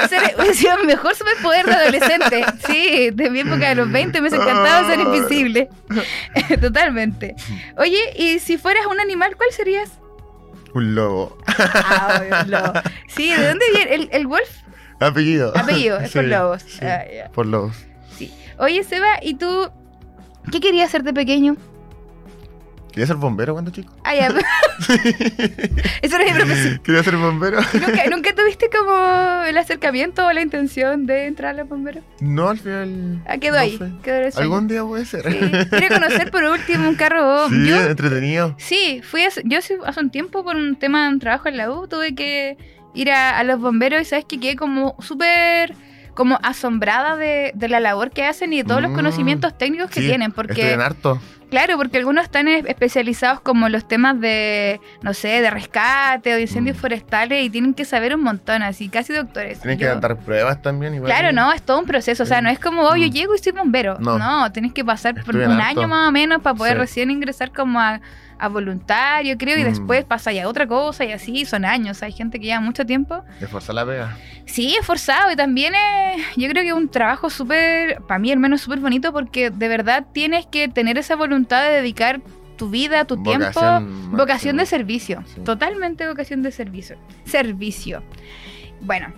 ser, 0.09 0.79
el 0.81 0.87
mejor 0.87 1.15
superpoder 1.15 1.67
de 1.67 1.73
adolescente. 1.75 2.45
Sí, 2.67 3.11
de 3.13 3.31
mi 3.31 3.41
época 3.41 3.71
de 3.71 3.75
los 3.77 3.91
20 3.91 4.21
me 4.21 4.29
encantado 4.29 4.89
ser 4.89 5.01
invisible. 5.01 5.69
Totalmente. 6.61 7.35
Oye, 7.79 7.99
y 8.17 8.39
si 8.39 8.59
fueras 8.59 8.87
un 8.87 9.01
animal, 9.01 9.37
¿cuál 9.37 9.51
serías? 9.53 9.91
Un 10.77 10.95
lobo. 10.95 11.39
Ah, 11.47 12.21
obvio, 12.21 12.37
un 12.43 12.51
lobo. 12.51 12.73
Sí, 13.09 13.33
¿de 13.33 13.49
dónde 13.49 13.65
viene? 13.73 13.95
¿El, 13.95 14.09
el 14.13 14.27
wolf? 14.27 14.49
Apellido. 15.01 15.57
Apellido, 15.57 15.99
es 15.99 16.13
por 16.13 16.23
Sí, 16.25 16.29
lobos. 16.29 16.63
sí, 16.63 16.85
Ah, 16.85 17.03
ya. 17.11 17.29
Por 17.31 17.47
lobos. 17.47 17.75
Sí. 18.15 18.31
Oye, 18.59 18.85
Seba, 18.85 19.07
¿y 19.23 19.35
tú 19.37 19.71
qué 20.53 20.61
querías 20.61 20.91
ser 20.91 21.03
de 21.03 21.15
pequeño? 21.15 21.57
Quería 22.97 23.09
ser 23.09 23.17
bombero 23.17 23.53
cuando 23.53 23.71
chico. 23.71 23.93
Ah, 24.05 24.15
ya. 24.19 24.29
Eso 26.03 26.17
era 26.17 26.25
mi 26.25 26.33
profesión. 26.33 26.79
Quería 26.83 27.03
ser 27.03 27.17
bombero. 27.17 27.59
¿Nunca, 27.75 28.07
¿Nunca 28.11 28.35
tuviste 28.35 28.71
como 28.71 29.43
el 29.47 29.59
acercamiento 29.59 30.27
o 30.27 30.33
la 30.33 30.41
intención 30.41 31.05
de 31.05 31.27
entrar 31.27 31.55
a 31.55 31.59
los 31.59 31.69
bomberos? 31.69 32.05
No, 32.21 32.49
al 32.49 32.59
final. 32.59 33.23
Ah, 33.27 33.37
quedó 33.39 33.55
no 33.57 33.61
ahí. 33.61 33.79
Quedó 34.03 34.17
el. 34.17 34.33
Algún 34.37 34.69
día 34.69 34.83
puede 34.83 35.05
ser. 35.05 35.31
Sí. 35.31 35.39
Quiero 35.71 35.95
conocer 35.95 36.31
por 36.31 36.45
último 36.45 36.89
un 36.89 36.95
carro. 36.95 37.49
Sí, 37.51 37.67
Yo, 37.69 37.81
entretenido. 37.83 38.55
sí, 38.59 39.03
fui 39.05 39.23
hace- 39.25 39.43
yo 39.45 39.59
hace 39.59 40.01
un 40.01 40.11
tiempo 40.11 40.43
por 40.43 40.57
un 40.57 40.77
tema 40.77 41.05
de 41.05 41.11
un 41.15 41.19
trabajo 41.19 41.49
en 41.49 41.59
la 41.59 41.71
U, 41.71 41.87
tuve 41.89 42.15
que 42.15 42.57
ir 42.95 43.11
a, 43.11 43.39
a 43.39 43.45
los 43.45 43.61
bomberos 43.61 44.01
y 44.01 44.05
sabes 44.07 44.25
que 44.25 44.41
quedé 44.41 44.57
como 44.57 44.97
súper 45.01 45.75
como 46.15 46.39
asombrada 46.43 47.15
de, 47.17 47.53
de 47.55 47.69
la 47.69 47.79
labor 47.79 48.11
que 48.11 48.25
hacen 48.25 48.51
y 48.55 48.63
de 48.63 48.65
todos 48.65 48.81
los 48.81 48.91
Mm, 48.91 48.95
conocimientos 48.95 49.59
técnicos 49.59 49.91
que 49.91 50.01
Sí, 50.01 50.07
tienen, 50.07 50.33
porque 50.33 50.53
Estudian 50.53 50.81
harto. 50.81 51.21
Claro, 51.51 51.77
porque 51.77 51.99
algunos 51.99 52.25
están 52.25 52.49
es- 52.49 52.65
especializados 52.67 53.41
como 53.41 53.69
los 53.69 53.87
temas 53.89 54.21
de 54.21 54.81
no 55.03 55.15
sé, 55.15 55.41
de 55.41 55.51
rescate 55.51 56.33
o 56.33 56.37
de 56.37 56.43
incendios 56.43 56.77
Mm. 56.77 56.81
forestales 56.81 57.45
y 57.45 57.51
tienen 57.51 57.75
que 57.75 57.85
saber 57.85 58.15
un 58.15 58.23
montón, 58.23 58.63
así 58.63 58.89
casi 58.89 59.13
doctores. 59.13 59.61
Tienen 59.61 59.79
que 59.79 59.87
dar 59.87 60.17
pruebas 60.19 60.61
también. 60.63 60.95
Igual. 60.95 61.11
Claro, 61.13 61.33
no, 61.33 61.53
es 61.53 61.63
todo 61.63 61.79
un 61.79 61.87
proceso. 61.87 62.23
O 62.23 62.27
sea, 62.27 62.41
no 62.41 62.49
es 62.51 62.59
como, 62.59 62.83
oh, 62.83 62.97
yo 62.97 63.07
Mm. 63.09 63.11
llego 63.11 63.35
y 63.35 63.39
soy 63.39 63.53
bombero. 63.53 63.97
No, 64.01 64.19
No. 64.19 64.51
tienes 64.53 64.73
que 64.73 64.85
pasar 64.85 65.15
por 65.25 65.37
un 65.37 65.43
harto. 65.53 65.81
año 65.81 65.89
más 65.89 66.09
o 66.09 66.13
menos 66.13 66.43
para 66.43 66.55
poder 66.57 66.75
Sí. 66.75 66.79
recién 66.81 67.11
ingresar 67.11 67.53
como 67.53 67.79
a, 67.81 68.01
a 68.39 68.49
voluntario, 68.49 69.37
creo, 69.39 69.59
y 69.59 69.63
Mm. 69.63 69.67
después 69.67 70.05
pasa 70.05 70.33
ya 70.33 70.49
otra 70.49 70.67
cosa 70.67 71.05
y 71.05 71.13
así 71.13 71.45
son 71.45 71.65
años. 71.65 72.03
Hay 72.03 72.13
gente 72.13 72.39
que 72.39 72.47
lleva 72.47 72.61
mucho 72.61 72.85
tiempo. 72.87 73.23
Esforzar 73.41 73.75
la 73.75 73.87
pega. 73.87 74.17
Sí, 74.45 74.77
es 74.79 74.85
forzado 74.87 75.31
y 75.33 75.37
también 75.37 75.75
es, 75.75 76.23
yo 76.37 76.49
creo 76.49 76.63
que 76.63 76.69
es 76.69 76.75
un 76.75 76.89
trabajo 76.89 77.31
súper, 77.31 78.01
para 78.03 78.19
mí 78.19 78.31
al 78.33 78.39
menos 78.39 78.61
súper 78.61 78.79
bonito 78.81 79.13
porque 79.13 79.51
de 79.51 79.69
verdad 79.69 80.07
tienes 80.13 80.47
que 80.47 80.69
tener 80.69 80.99
esa 80.99 81.17
voluntad 81.17 81.65
de 81.65 81.71
dedicar 81.73 82.21
tu 82.57 82.71
vida, 82.71 83.05
tu 83.05 83.23
tiempo, 83.23 83.47
Vocación 83.47 84.13
vocación 84.17 84.57
de 84.57 84.67
servicio. 84.67 85.23
Sí. 85.35 85.41
Totalmente 85.43 86.07
vocación 86.09 86.43
de 86.43 86.51
servicio. 86.53 86.97
Servicio. 87.25 88.03
Bueno, 88.81 89.13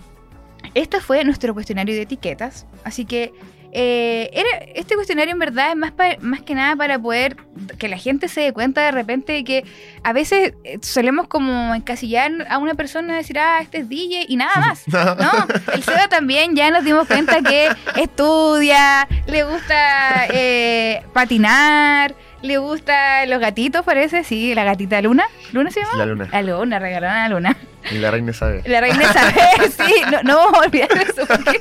este 0.75 1.00
fue 1.00 1.22
nuestro 1.25 1.54
cuestionario 1.54 1.94
de 1.94 2.02
etiquetas. 2.02 2.66
Así 2.84 3.04
que 3.04 3.32
eh, 3.72 4.30
era, 4.32 4.48
este 4.75 4.94
cuestionario 4.94 5.32
en 5.32 5.38
verdad 5.38 5.70
es 5.70 5.76
más, 5.76 5.92
pa- 5.92 6.16
más 6.20 6.40
que 6.42 6.54
nada 6.54 6.75
para 6.76 6.98
poder 6.98 7.37
que 7.78 7.88
la 7.88 7.98
gente 7.98 8.28
se 8.28 8.40
dé 8.40 8.52
cuenta 8.52 8.80
de 8.82 8.90
repente 8.92 9.32
de 9.32 9.44
que 9.44 9.64
a 10.02 10.12
veces 10.12 10.54
eh, 10.64 10.78
solemos 10.82 11.28
como 11.28 11.75
encasillar 11.75 12.32
a 12.48 12.58
una 12.58 12.75
persona 12.75 13.16
decir, 13.16 13.38
ah, 13.38 13.58
este 13.60 13.78
es 13.78 13.88
DJ 13.88 14.25
y 14.28 14.37
nada 14.37 14.52
más. 14.60 14.87
No, 14.88 15.46
el 15.75 15.82
Seba 15.82 16.08
también 16.08 16.56
ya 16.56 16.70
nos 16.70 16.84
dimos 16.84 17.06
cuenta 17.06 17.42
que 17.42 17.68
estudia, 17.96 19.06
le 19.26 19.44
gusta 19.44 20.26
eh, 20.32 21.02
patinar, 21.12 22.14
le 22.42 22.59
gusta 22.59 23.26
los 23.26 23.40
gatitos, 23.40 23.85
parece, 23.85 24.25
sí, 24.25 24.54
la 24.54 24.64
gatita 24.64 25.00
Luna. 25.02 25.25
¿Luna 25.52 25.71
se 25.71 25.80
llama? 25.80 25.97
La 25.99 26.07
luna. 26.07 26.28
La 26.30 26.42
Luna, 26.42 26.78
regalaron 26.78 27.16
a 27.16 27.28
la 27.28 27.35
Luna. 27.35 27.57
Y 27.90 27.99
la 27.99 28.11
reina 28.11 28.33
sabe. 28.33 28.62
La 28.66 28.80
reina 28.80 29.02
Isabel, 29.02 29.73
sí, 29.76 29.95
no, 30.11 30.23
no 30.23 30.37
vamos 30.37 30.54
a 30.61 30.66
olvidar 30.66 30.90
eso. 30.92 31.26
Porque, 31.26 31.61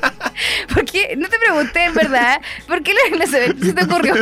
porque 0.73 1.15
no 1.17 1.29
te 1.29 1.37
pregunté, 1.39 1.85
en 1.85 1.93
verdad, 1.93 2.41
¿por 2.67 2.83
qué 2.83 2.93
la 2.93 2.99
reina 3.09 3.25
Isabel 3.25 3.55
se 3.63 3.73
te 3.73 3.83
ocurrió? 3.85 4.13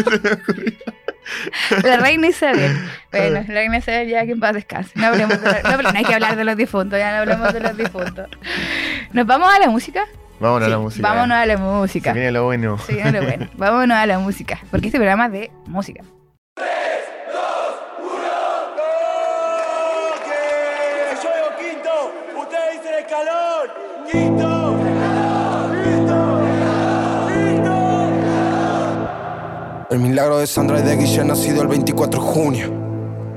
La 1.83 1.97
reina 1.97 2.27
Isabel. 2.27 2.77
Bueno, 3.11 3.33
la 3.33 3.41
reina 3.43 3.77
Isabel 3.77 4.07
ya 4.09 4.25
que 4.25 4.31
en 4.33 4.39
paz 4.39 4.53
descanse. 4.53 4.91
No, 4.95 5.07
hablemos 5.07 5.41
de 5.41 5.47
no, 5.63 5.69
hablemos- 5.69 5.93
no 5.93 5.97
hay 5.99 6.05
que 6.05 6.13
hablar 6.13 6.35
de 6.35 6.43
los 6.43 6.55
difuntos, 6.57 6.99
ya 6.99 7.11
no 7.13 7.17
hablamos 7.19 7.53
de 7.53 7.59
los 7.61 7.75
difuntos. 7.77 8.27
¿Nos 9.11 9.25
vamos 9.25 9.51
a 9.53 9.59
la 9.59 9.67
música? 9.69 10.05
Vámonos 10.39 10.67
a 10.67 10.69
la 10.69 10.77
música. 10.77 11.07
Vámonos 11.07 11.37
a 11.37 11.45
la 11.45 11.55
Se 11.55 11.61
música. 11.63 12.13
viene 12.13 12.31
lo 12.31 12.43
bueno. 12.43 12.77
Sí, 12.85 12.97
no, 13.03 13.21
bueno, 13.23 13.49
vámonos 13.55 13.97
a 13.97 14.05
la 14.05 14.19
música. 14.19 14.59
Porque 14.69 14.87
este 14.87 14.99
programa 14.99 15.25
es 15.27 15.31
de 15.31 15.51
música. 15.65 16.03
¡Que 16.55 16.63
yo 21.21 21.29
digo 21.35 21.49
quinto! 21.59 21.93
¡Ustedes 22.39 22.81
dicen 22.81 22.95
escalón! 22.99 23.67
¡Quinto! 24.09 24.75
El 29.89 29.99
milagro 29.99 30.39
de 30.39 30.47
Sandra 30.47 30.79
y 30.79 30.83
de 30.83 30.95
Guille 30.95 31.23
nacido 31.25 31.61
el 31.61 31.67
24 31.67 32.21
de 32.21 32.27
junio. 32.27 32.73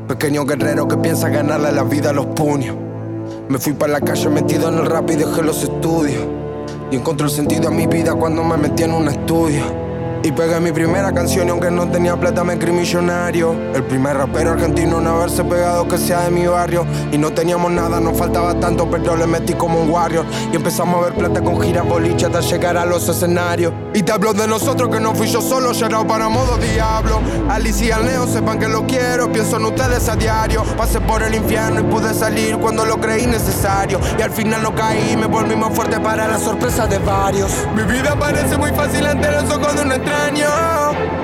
Pequeño 0.07 0.45
guerrero 0.45 0.87
que 0.87 0.97
piensa 0.97 1.29
ganarle 1.29 1.73
la 1.73 1.83
vida 1.83 2.11
a 2.11 2.13
los 2.13 2.27
puños. 2.27 2.77
Me 3.49 3.59
fui 3.59 3.73
para 3.73 3.95
la 3.95 4.01
calle 4.01 4.29
metido 4.29 4.69
en 4.69 4.79
el 4.79 4.87
rap 4.87 5.11
y 5.11 5.17
dejé 5.17 5.43
los 5.43 5.63
estudios. 5.63 6.25
Y 6.91 6.97
encontré 6.97 7.27
el 7.27 7.33
sentido 7.33 7.69
a 7.69 7.71
mi 7.71 7.87
vida 7.87 8.15
cuando 8.15 8.43
me 8.45 8.57
metí 8.57 8.85
en 8.85 8.93
un 8.93 9.09
estudio. 9.09 9.88
Y 10.23 10.33
pegué 10.33 10.59
mi 10.59 10.73
primera 10.73 11.13
canción 11.13 11.47
y 11.47 11.51
aunque 11.51 11.71
no 11.71 11.89
tenía 11.89 12.17
plata 12.17 12.43
me 12.43 12.59
creí 12.59 12.73
millonario. 12.73 13.55
El 13.75 13.85
primer 13.85 14.17
rapero 14.17 14.53
argentino 14.53 14.99
en 14.99 15.07
haberse 15.07 15.45
pegado 15.45 15.87
que 15.87 15.97
sea 15.97 16.23
de 16.23 16.31
mi 16.31 16.47
barrio. 16.47 16.85
Y 17.13 17.19
no 17.19 17.31
teníamos 17.31 17.71
nada, 17.71 18.01
nos 18.01 18.19
faltaba 18.19 18.59
tanto, 18.59 18.91
pero 18.91 19.17
le 19.17 19.27
metí 19.27 19.55
como 19.55 19.81
un 19.81 19.91
warrior. 19.91 20.27
Y 20.53 20.57
empezamos 20.57 21.01
a 21.01 21.07
ver 21.07 21.15
plata 21.15 21.41
con 21.41 21.61
giras 21.61 21.87
boliche 21.87 22.27
hasta 22.27 22.41
llegar 22.41 22.77
a 22.77 22.85
los 22.85 23.09
escenarios. 23.09 23.73
Y 23.95 24.03
te 24.03 24.11
hablo 24.11 24.35
de 24.35 24.49
nosotros 24.49 24.89
que 24.91 25.01
no 25.01 25.15
fui 25.15 25.29
yo 25.29 25.41
solo, 25.41 25.73
llorado 25.73 26.07
para 26.07 26.29
modo 26.29 26.57
diablo. 26.57 27.21
Alicia 27.49 27.87
y 27.87 27.91
al 27.93 28.05
Neo 28.05 28.27
sepan 28.27 28.59
que 28.59 28.69
lo 28.69 28.87
quiero, 28.87 29.31
pienso 29.33 29.57
en 29.57 29.67
ustedes 29.67 30.09
a 30.09 30.17
diario. 30.17 30.65
Pasé 30.77 31.01
por 31.01 31.23
el 31.23 31.35
infierno 31.35 31.81
y 31.81 31.85
pude 31.85 32.13
salir 32.13 32.59
cuando 32.59 32.85
lo 32.85 33.01
creí 33.01 33.27
necesario. 33.27 34.01
Y 34.19 34.23
al 34.23 34.33
final 34.33 34.65
no 34.65 34.75
caí, 34.75 35.17
me 35.17 35.27
volví 35.27 35.55
más 35.55 35.73
fuerte 35.73 36.01
para 36.01 36.27
la 36.27 36.39
sorpresa 36.39 36.89
de 36.89 36.99
varios. 36.99 37.53
Mi 37.75 37.83
vida 37.83 38.17
parece 38.19 38.59
muy 38.59 38.71
fácil 38.73 39.07
ante 39.07 39.31
los 39.31 39.45
ojos 39.45 39.77
de 39.77 39.83
un 39.83 39.93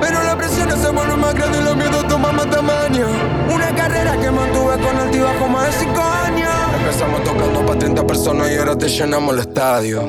Pero 0.01 0.23
la 0.23 0.37
presión 0.37 0.71
se 0.71 0.91
vuelve 0.91 1.17
más 1.17 1.35
grande 1.35 1.59
y 1.59 1.63
los 1.63 1.77
miedos 1.77 2.07
toman 2.09 2.37
más 2.37 2.51
tamaño. 2.51 3.07
Una 3.53 3.75
carrera 3.75 4.17
que 4.21 4.31
mantuve 4.31 4.79
con 4.79 4.97
altibajo 4.99 5.49
más 5.49 5.67
de 5.67 5.73
cinco 5.73 6.01
años. 6.01 6.51
Empezamos 6.79 7.25
tocando 7.25 7.67
para 7.67 7.79
30 7.79 8.07
personas 8.07 8.51
y 8.51 8.57
ahora 8.57 8.77
te 8.77 8.89
llenamos 8.89 9.35
el 9.35 9.41
estadio. 9.41 10.03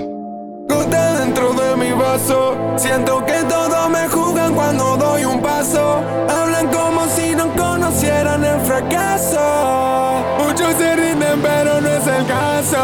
Gota 0.67 1.20
dentro 1.20 1.53
de 1.53 1.75
mi 1.75 1.91
vaso. 1.91 2.58
Siento 2.77 3.25
que 3.25 3.44
todos 3.48 3.89
me 3.89 4.08
juzgan 4.08 4.53
cuando 4.53 4.98
doy 4.98 5.25
un 5.25 5.41
paso. 5.41 6.01
Hablan 6.29 6.67
como 6.67 7.05
si 7.15 7.36
no 7.36 7.53
conocieran 7.55 8.44
el 8.44 8.60
fracaso. 8.62 9.39
Muchos 10.39 10.75
se 10.75 10.96
rinden, 10.96 11.41
pero 11.41 11.82
no 11.82 11.89
es 11.89 12.08
el 12.08 12.25
caso. 12.25 12.77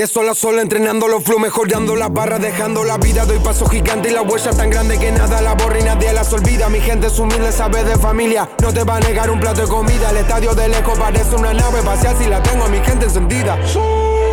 De 0.00 0.06
sol 0.06 0.30
a 0.30 0.34
sol 0.34 0.58
entrenando 0.58 1.08
los 1.08 1.22
flow, 1.22 1.38
mejorando 1.38 1.94
las 1.94 2.10
barras, 2.10 2.40
dejando 2.40 2.84
la 2.84 2.96
vida. 2.96 3.26
Doy 3.26 3.38
paso 3.38 3.66
gigante 3.66 4.08
y 4.08 4.12
la 4.14 4.22
huella 4.22 4.50
tan 4.50 4.70
grande 4.70 4.98
que 4.98 5.12
nada 5.12 5.42
la 5.42 5.52
borra 5.52 5.78
y 5.78 5.82
nadie 5.82 6.10
las 6.14 6.32
olvida. 6.32 6.70
Mi 6.70 6.80
gente 6.80 7.08
es 7.08 7.18
humilde, 7.18 7.52
sabe 7.52 7.84
de 7.84 7.98
familia. 7.98 8.48
No 8.62 8.72
te 8.72 8.82
va 8.82 8.96
a 8.96 9.00
negar 9.00 9.30
un 9.30 9.38
plato 9.38 9.60
de 9.60 9.68
comida. 9.68 10.08
El 10.08 10.16
estadio 10.16 10.54
de 10.54 10.68
lejos 10.70 10.98
parece 10.98 11.36
una 11.36 11.52
nave 11.52 11.80
espacial 11.80 12.16
si 12.18 12.24
la 12.30 12.42
tengo 12.42 12.64
a 12.64 12.68
mi 12.68 12.78
gente 12.78 13.04
encendida. 13.04 13.58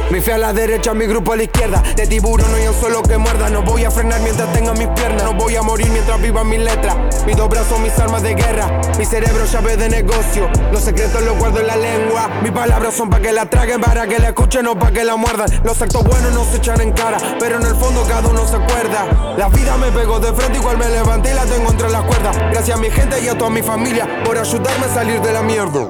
Mi 0.09 0.21
fe 0.21 0.33
a 0.33 0.37
la 0.37 0.53
derecha, 0.53 0.93
mi 0.93 1.05
grupo 1.05 1.33
a 1.33 1.35
la 1.35 1.43
izquierda. 1.43 1.83
De 1.95 2.07
tiburón 2.07 2.49
no 2.49 2.57
hay 2.57 2.67
un 2.67 2.73
solo 2.73 3.03
que 3.03 3.17
muerda. 3.17 3.49
No 3.49 3.61
voy 3.63 3.83
a 3.83 3.91
frenar 3.91 4.21
mientras 4.21 4.51
tenga 4.53 4.73
mis 4.73 4.87
piernas. 4.87 5.23
No 5.23 5.33
voy 5.33 5.55
a 5.57 5.61
morir 5.61 5.89
mientras 5.89 6.21
viva 6.21 6.45
mis 6.45 6.59
letras. 6.59 6.95
Mis 7.25 7.35
dos 7.35 7.49
brazos, 7.49 7.77
mis 7.79 7.97
armas 7.99 8.23
de 8.23 8.33
guerra. 8.33 8.81
Mi 8.97 9.05
cerebro, 9.05 9.45
llave 9.45 9.75
de 9.75 9.89
negocio. 9.89 10.49
Los 10.71 10.83
secretos 10.83 11.21
los 11.23 11.37
guardo 11.37 11.59
en 11.59 11.67
la 11.67 11.75
lengua. 11.75 12.29
Mis 12.41 12.51
palabras 12.51 12.93
son 12.93 13.09
para 13.09 13.21
que 13.21 13.33
la 13.33 13.47
traguen, 13.47 13.81
para 13.81 14.07
que 14.07 14.17
la 14.19 14.29
escuchen, 14.29 14.63
no 14.63 14.79
para 14.79 14.91
que 14.91 15.03
la 15.03 15.17
muerdan. 15.17 15.49
Los 15.63 15.81
actos 15.81 16.03
buenos 16.05 16.31
no 16.33 16.45
se 16.45 16.57
echan 16.57 16.79
en 16.79 16.93
cara, 16.93 17.17
pero 17.39 17.57
en 17.57 17.65
el 17.65 17.75
fondo 17.75 18.03
cada 18.07 18.29
uno 18.29 18.47
se 18.47 18.55
acuerda. 18.55 19.35
La 19.37 19.49
vida 19.49 19.75
me 19.77 19.91
pegó 19.91 20.19
de 20.19 20.31
frente, 20.33 20.57
igual 20.57 20.77
me 20.77 20.87
levanté 20.87 21.31
y 21.31 21.33
la 21.33 21.43
tengo 21.43 21.69
entre 21.69 21.89
las 21.89 22.03
cuerdas. 22.03 22.37
Gracias 22.51 22.77
a 22.77 22.81
mi 22.81 22.89
gente 22.89 23.21
y 23.21 23.27
a 23.27 23.37
toda 23.37 23.49
mi 23.49 23.61
familia 23.61 24.07
por 24.23 24.37
ayudarme 24.37 24.85
a 24.85 24.93
salir 24.93 25.21
de 25.21 25.33
la 25.33 25.41
mierda. 25.41 25.81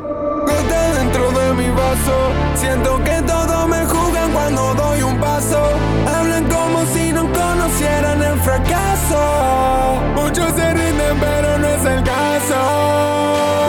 Gota 0.47 0.93
dentro 0.93 1.31
de 1.31 1.53
mi 1.53 1.69
vaso. 1.69 2.31
Siento 2.55 3.03
que 3.03 3.21
todos 3.23 3.67
me 3.67 3.85
cuando 4.37 4.73
doy 4.75 5.01
un 5.01 5.19
paso. 5.19 5.59
Hablan 6.05 6.47
como 6.47 6.85
si 6.93 7.11
no 7.11 7.23
conocieran 7.33 8.21
el 8.21 8.39
fracaso. 8.39 9.21
Muchos 10.15 10.53
se 10.55 10.73
rinden, 10.73 11.19
pero 11.19 11.57
no 11.57 11.67
es 11.67 11.83
el 11.85 12.03
caso. 12.03 12.59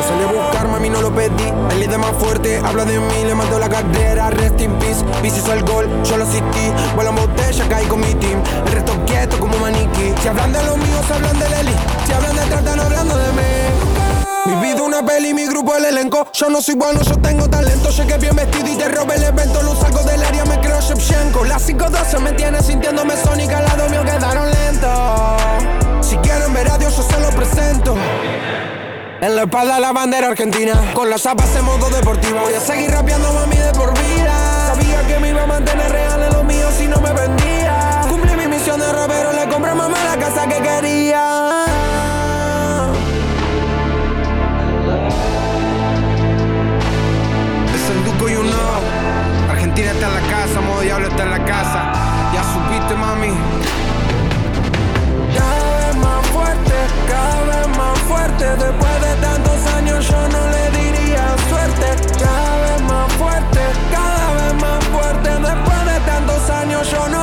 Salí 0.08 0.24
a 0.24 0.32
buscar, 0.32 0.68
mami, 0.68 0.90
no 0.90 1.00
lo 1.00 1.14
pedí. 1.14 1.48
El 1.70 1.80
líder 1.80 1.98
más 1.98 2.12
fuerte 2.18 2.60
habla 2.64 2.84
de 2.84 2.98
mí, 2.98 3.24
le 3.24 3.34
mando 3.34 3.58
la 3.58 3.68
carrera. 3.68 4.30
Rest 4.30 4.60
in 4.60 4.72
peace. 4.78 5.02
Bici 5.22 5.38
hizo 5.38 5.52
el 5.52 5.62
gol, 5.64 5.86
yo 6.04 6.16
lo 6.18 6.24
asistí. 6.24 6.66
Vuelan 6.94 7.16
botella, 7.16 7.64
caí 7.68 7.86
con 7.86 8.00
mi 8.00 8.14
team. 8.14 8.42
El 8.66 8.72
resto 8.72 8.92
quieto 9.06 9.38
como 9.38 9.56
maniquí. 9.58 10.12
Si 10.20 10.28
hablan 10.28 10.52
de 10.52 10.62
los 10.64 10.76
míos, 10.76 11.04
hablan 11.10 11.38
de 11.38 11.48
Leli. 11.48 11.74
Si 12.06 12.12
hablan 12.12 12.36
de 12.36 12.42
trata, 12.42 12.76
no 12.76 12.82
hablando 12.82 13.16
de 13.16 13.32
mí. 13.32 13.88
Mi 14.48 14.54
vida 14.66 14.82
una 14.82 15.04
peli, 15.04 15.34
mi 15.34 15.46
grupo 15.46 15.76
el 15.76 15.84
elenco. 15.84 16.26
Yo 16.32 16.48
no 16.48 16.62
soy 16.62 16.74
bueno, 16.74 17.02
yo 17.02 17.18
tengo 17.18 17.50
talento. 17.50 17.90
Llegué 17.90 18.16
bien 18.16 18.34
vestido 18.34 18.66
y 18.66 18.76
te 18.76 18.88
robé 18.88 19.16
el 19.16 19.24
evento. 19.24 19.62
Lo 19.62 19.76
salgo 19.76 20.02
del 20.04 20.24
área, 20.24 20.46
Shevchenko. 20.88 21.44
La 21.44 21.58
512 21.58 22.18
me 22.20 22.32
tiene 22.32 22.62
sintiéndome 22.62 23.14
sónica. 23.16 23.58
Al 23.58 23.64
lado 23.64 23.88
mío 23.90 24.02
quedaron 24.04 24.50
lentos. 24.50 26.06
Si 26.06 26.16
quieren 26.16 26.54
ver 26.54 26.70
a 26.70 26.78
Dios, 26.78 26.96
yo 26.96 27.02
se 27.02 27.20
lo 27.20 27.28
presento. 27.30 27.94
En 29.20 29.36
la 29.36 29.42
espalda 29.42 29.78
la 29.78 29.92
bandera 29.92 30.28
argentina. 30.28 30.72
Con 30.94 31.10
las 31.10 31.22
zapas 31.22 31.54
en 31.56 31.64
modo 31.64 31.90
deportivo. 31.90 32.40
Voy 32.40 32.54
a 32.54 32.60
seguir 32.60 32.90
rapeando, 32.90 33.30
mami, 33.34 33.56
de 33.56 33.72
por 33.72 33.92
vida. 33.98 34.32
Sabía 34.74 35.06
que 35.06 35.18
me 35.18 35.28
iba 35.28 35.42
a 35.42 35.46
mantener 35.46 35.92
real 35.92 36.22
en 36.22 36.32
lo 36.32 36.44
mío 36.44 36.68
si 36.78 36.86
no 36.86 36.98
me 37.02 37.12
vendía. 37.12 38.00
Cumplí 38.08 38.32
mi 38.36 38.46
misión 38.46 38.80
de 38.80 38.90
rapero, 38.90 39.32
le 39.32 39.46
compré 39.52 39.74
mamá 39.74 39.98
la 40.04 40.16
casa 40.16 40.46
que 40.48 40.62
quería. 40.62 41.47
Está 51.06 51.22
en 51.22 51.30
la 51.30 51.44
casa. 51.44 51.92
Ya 52.32 52.42
supiste, 52.42 52.94
mami. 52.94 53.32
Cada 55.36 55.86
vez 55.86 55.96
más 55.96 56.26
fuerte, 56.26 56.74
cada 57.08 57.40
vez 57.44 57.68
más 57.76 57.98
fuerte. 58.00 58.44
Después 58.44 59.00
de 59.06 59.14
tantos 59.20 59.66
años 59.76 60.08
yo 60.08 60.28
no 60.28 60.40
le 60.54 60.70
diría 60.78 61.24
suerte. 61.48 61.86
Cada 62.24 62.56
vez 62.62 62.82
más 62.82 63.12
fuerte, 63.14 63.60
cada 63.92 64.32
vez 64.34 64.54
más 64.62 64.84
fuerte. 64.84 65.30
Después 65.30 65.84
de 65.92 66.00
tantos 66.06 66.50
años 66.50 66.90
yo 66.90 67.08
no 67.08 67.17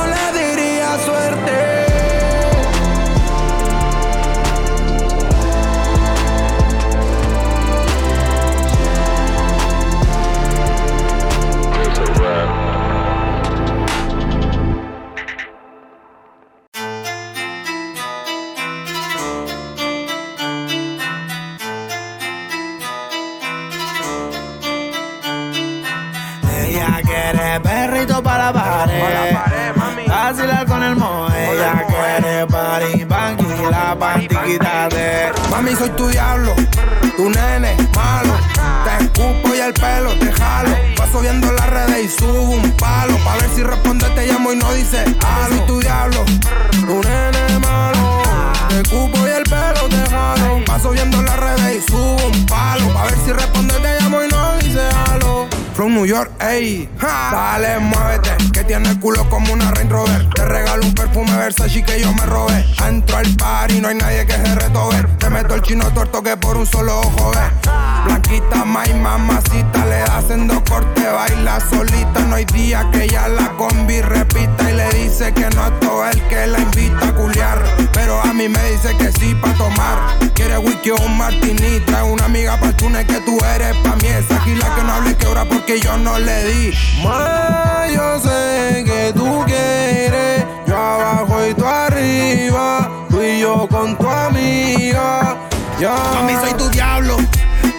York, 56.26 56.42
ey. 56.42 56.88
Dale, 57.00 57.78
muévete. 57.78 58.30
Que 58.52 58.64
tiene 58.64 58.88
el 58.90 59.00
culo 59.00 59.28
como 59.28 59.52
una 59.52 59.70
Range 59.70 59.88
Rover. 59.88 60.28
Te 60.30 60.44
regalo 60.44 60.84
un 60.84 60.94
perfume 60.94 61.36
Versace 61.36 61.82
que 61.82 62.00
yo 62.00 62.12
me 62.12 62.26
robé. 62.26 62.64
Entro 62.86 63.16
al 63.16 63.36
par 63.36 63.70
y 63.70 63.80
no 63.80 63.88
hay 63.88 63.96
nadie 63.96 64.26
que 64.26 64.32
se 64.32 64.54
retover. 64.54 65.06
Te 65.18 65.30
meto 65.30 65.54
el 65.54 65.62
chino 65.62 65.90
tuerto 65.92 66.22
que 66.22 66.36
por 66.36 66.56
un 66.56 66.66
solo 66.66 67.00
ojo 67.00 67.30
ve. 67.30 67.95
Blanquita, 68.06 68.64
my 68.64 68.94
mamacita. 68.94 69.84
Le 69.84 70.02
haciendo 70.02 70.62
corte, 70.64 71.02
baila 71.06 71.60
solita. 71.60 72.20
No 72.28 72.36
hay 72.36 72.44
día 72.46 72.88
que 72.92 73.04
ella 73.04 73.28
la 73.28 73.52
combi 73.56 74.00
repita. 74.00 74.70
Y 74.70 74.74
le 74.74 74.88
dice 74.90 75.32
que 75.34 75.48
no 75.50 75.66
es 75.66 75.80
todo 75.80 76.06
el 76.06 76.22
que 76.28 76.46
la 76.46 76.58
invita 76.60 77.08
a 77.08 77.14
culiar. 77.14 77.62
Pero 77.92 78.20
a 78.22 78.32
mí 78.32 78.48
me 78.48 78.70
dice 78.70 78.96
que 78.96 79.12
sí 79.12 79.34
pa' 79.34 79.52
tomar. 79.54 79.98
Quiere 80.34 80.58
whisky 80.58 80.90
o 80.90 80.96
un 80.96 81.18
martini. 81.18 81.80
Trae 81.80 82.02
una 82.02 82.24
amiga 82.24 82.58
pa' 82.58 82.72
que 82.72 83.20
tú 83.26 83.38
eres 83.54 83.76
pa' 83.78 83.96
mí. 83.96 84.08
Esa 84.08 84.34
la 84.34 84.74
que 84.74 84.82
no 84.82 84.92
hable 84.94 85.16
que 85.16 85.26
ahora 85.26 85.44
que 85.66 85.80
yo 85.80 85.96
no 85.96 86.16
le 86.18 86.44
di. 86.44 86.72
Más 87.02 87.92
yo 87.92 88.20
sé 88.20 88.84
que 88.84 89.12
tú 89.14 89.42
quieres, 89.46 90.44
yo 90.66 90.76
abajo 90.76 91.44
y 91.44 91.54
tú 91.54 91.66
arriba, 91.66 92.88
tú 93.10 93.20
y 93.20 93.40
yo 93.40 93.66
con 93.68 93.96
tu 93.98 94.08
amiga. 94.08 95.36
Ya. 95.80 95.94
Mami, 96.14 96.34
soy 96.34 96.54
tu 96.54 96.68
diablo, 96.70 97.16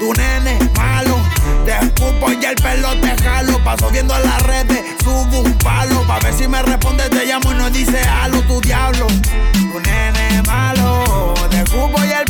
tu 0.08 0.14
nene 0.14 0.58
malo. 0.76 1.18
Te 1.66 1.78
escupo 1.86 2.32
y 2.32 2.46
el 2.46 2.56
pelo 2.56 2.96
te 3.02 3.24
jalo. 3.24 3.62
Paso 3.64 3.90
viendo 3.90 4.18
las 4.18 4.42
redes, 4.44 4.82
subo 5.04 5.40
un 5.40 5.58
palo. 5.58 6.02
Pa' 6.08 6.20
ver 6.20 6.34
si 6.34 6.48
me 6.48 6.62
responde, 6.62 7.10
te 7.10 7.26
llamo 7.26 7.52
y 7.52 7.56
no 7.56 7.70
dice 7.70 8.00
halo, 8.02 8.42
tu 8.44 8.62
diablo. 8.62 9.08
Tu 9.54 9.80
nene 9.82 10.42
malo. 10.46 11.34
Te 11.50 11.62
escupo 11.62 12.04
y 12.06 12.12
el 12.12 12.27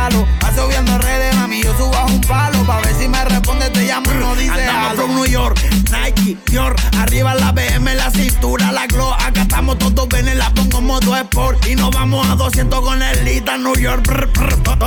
jalo. 0.00 0.26
Paso 0.40 0.68
viendo 0.68 0.96
redes, 0.98 1.34
mami, 1.36 1.62
yo 1.62 1.76
subo 1.76 1.94
a 1.94 2.06
un 2.06 2.20
palo. 2.22 2.64
Pa' 2.64 2.80
ver 2.80 2.94
si 2.98 3.08
me 3.08 3.24
responde, 3.24 3.70
te 3.70 3.82
llamo 3.84 4.10
y 4.12 4.14
no 4.18 4.34
dice 4.34 4.52
Andamos 4.52 4.94
from 4.94 5.14
New 5.14 5.26
York, 5.26 5.58
Nike, 5.90 6.36
Dior. 6.46 6.74
Arriba 6.98 7.34
la 7.34 7.52
BM, 7.52 7.94
la 7.94 8.10
cintura, 8.10 8.72
la 8.72 8.86
glow. 8.86 9.12
Acá 9.12 9.42
estamos 9.42 9.78
todos, 9.78 10.08
ven, 10.08 10.38
la 10.38 10.50
pongo 10.54 10.80
modo 10.80 11.16
sport. 11.16 11.66
Y 11.66 11.74
nos 11.74 11.90
vamos 11.90 12.26
a 12.28 12.34
200 12.34 12.80
con 12.80 13.02
el 13.02 13.24
Lita 13.24 13.56
New 13.58 13.76
York. 13.76 14.04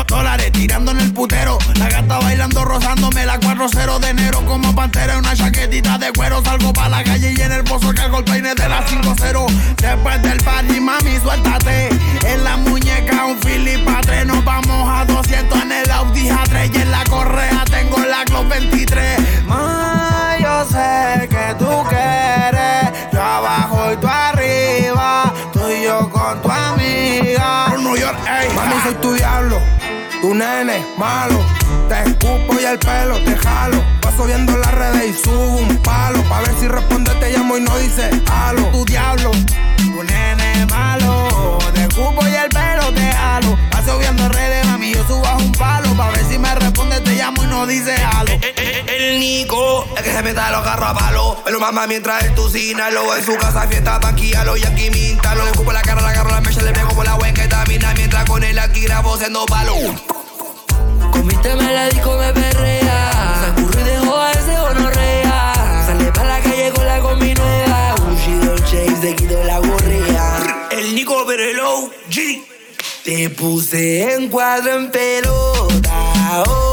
dólares 0.07 0.51
tirando 0.51 0.91
en 0.91 0.99
el 0.99 1.13
putero. 1.13 1.57
La 1.75 1.89
gata 1.89 2.19
bailando, 2.19 2.65
rozándome 2.65 3.25
la 3.25 3.39
4-0 3.39 3.99
de 3.99 4.09
enero. 4.09 4.45
Como 4.45 4.73
pantera, 4.75 5.17
una 5.17 5.35
chaquetita 5.35 5.97
de 5.97 6.11
cuero. 6.13 6.43
Salgo 6.43 6.73
pa' 6.73 6.89
la 6.89 7.03
calle 7.03 7.33
y 7.37 7.41
en 7.41 7.51
el 7.51 7.63
pozo 7.63 7.93
cargo 7.93 8.19
el 8.19 8.25
peine 8.25 8.55
de 8.55 8.69
la 8.69 8.85
5-0. 8.85 9.47
Después 9.77 10.21
del 10.21 10.37
party, 10.43 10.79
mami, 10.79 11.19
suéltate. 11.21 11.92
Tu 30.23 30.33
nene 30.33 30.85
malo. 30.97 31.37
Te 31.89 32.01
escupo 32.09 32.57
y 32.57 32.63
el 32.63 32.79
pelo 32.79 33.19
te 33.25 33.35
jalo. 33.35 33.83
Paso 33.99 34.23
viendo 34.23 34.55
las 34.55 34.73
redes 34.73 35.09
y 35.09 35.21
subo 35.21 35.57
un 35.57 35.77
palo. 35.79 36.23
Pa' 36.29 36.39
ver 36.39 36.55
si 36.61 36.69
responde, 36.69 37.13
te 37.15 37.31
llamo 37.31 37.57
y 37.57 37.61
no 37.61 37.77
dice 37.77 38.09
halo. 38.31 38.61
Tu 38.71 38.85
diablo. 38.85 39.31
Tu 39.75 40.03
nene 40.03 40.65
malo. 40.67 41.57
Te 41.73 41.81
escupo 41.81 42.25
y 42.25 42.33
el 42.35 42.47
pelo 42.47 42.93
te 42.93 43.11
jalo. 43.11 43.59
Paso 43.69 43.99
viendo 43.99 44.29
redes, 44.29 44.65
mami, 44.67 44.93
yo 44.93 45.05
subo 45.05 45.27
a 45.27 45.35
un 45.35 45.51
palo. 45.51 45.93
Pa' 45.97 46.11
ver 46.11 46.23
si 46.23 46.37
me 46.37 46.55
responde, 46.55 47.01
te 47.01 47.15
llamo 47.15 47.43
y 47.43 47.47
no 47.47 47.67
dice 47.67 47.93
halo. 47.93 48.31
El 48.87 49.19
Nico, 49.19 49.85
es 49.97 50.03
que 50.03 50.13
se 50.13 50.23
meta 50.23 50.51
los 50.51 50.63
carros 50.63 50.89
a 50.89 50.93
palo. 50.93 51.41
Me 51.43 51.51
lo 51.51 51.59
mama 51.59 51.85
mientras 51.85 52.23
él 52.23 52.33
lo 52.93 53.17
En 53.17 53.25
su 53.25 53.35
casa 53.35 53.67
fiesta, 53.67 53.99
banquillalo 53.99 54.55
y 54.55 54.63
aquí 54.63 54.89
mintalo. 54.89 55.43
Le 55.43 55.51
escupo 55.51 55.73
la 55.73 55.81
cara, 55.81 55.99
la 55.99 56.11
agarro 56.11 56.29
la 56.29 56.39
mecha, 56.39 56.61
le 56.61 56.71
pego 56.71 56.91
por 56.95 57.03
la 57.03 57.15
hueca 57.15 57.65
mina 57.67 57.93
Mientras 57.93 58.23
con 58.25 58.41
él 58.41 58.57
aquí 58.57 58.81
grabo 58.81 59.17
siendo 59.17 59.45
palo. 59.45 59.75
Comiste 61.13 61.55
me 61.55 61.71
la 61.71 61.89
disco 61.89 62.17
me 62.17 62.33
perrea. 62.33 63.53
Y 63.57 63.83
dejó 63.83 64.19
a 64.19 64.31
ese 64.31 64.57
honorrea. 64.57 65.83
Sale 65.85 66.11
pa' 66.11 66.23
la 66.23 66.39
calle 66.39 66.71
con 66.75 66.85
la 66.85 66.99
combi 66.99 67.33
nueva. 67.35 67.95
Un 68.07 68.17
Chase, 68.69 68.95
se 69.01 69.15
quitó 69.15 69.43
la 69.43 69.59
gorrea. 69.59 70.67
El 70.71 70.95
Nico 70.95 71.23
pero 71.27 71.43
el 71.43 71.59
OG. 71.59 72.17
Te 73.03 73.29
puse 73.29 74.15
en 74.15 74.29
cuadro 74.29 74.75
en 74.75 74.89
pelota 74.89 76.43
otra 76.47 76.72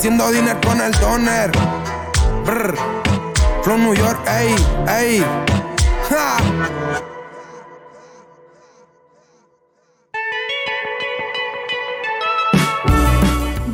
Haciendo 0.00 0.32
dinero 0.32 0.58
con 0.66 0.80
el 0.80 0.92
toner. 0.92 1.50
Brr. 2.46 2.74
From 3.62 3.82
New 3.82 3.94
York, 3.94 4.18
ey, 4.26 4.54
ey. 4.88 5.22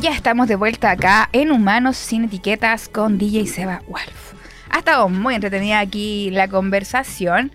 Ya 0.01 0.11
estamos 0.11 0.49
de 0.49 0.57
vuelta 0.57 0.91
acá 0.91 1.29
en 1.31 1.49
Humanos 1.49 1.95
sin 1.95 2.25
Etiquetas 2.25 2.89
con 2.89 3.17
DJ 3.17 3.47
Seba 3.47 3.81
Wolf. 3.87 4.33
Ha 4.69 4.79
estado 4.79 5.07
muy 5.07 5.33
entretenida 5.33 5.79
aquí 5.79 6.29
la 6.31 6.49
conversación 6.49 7.53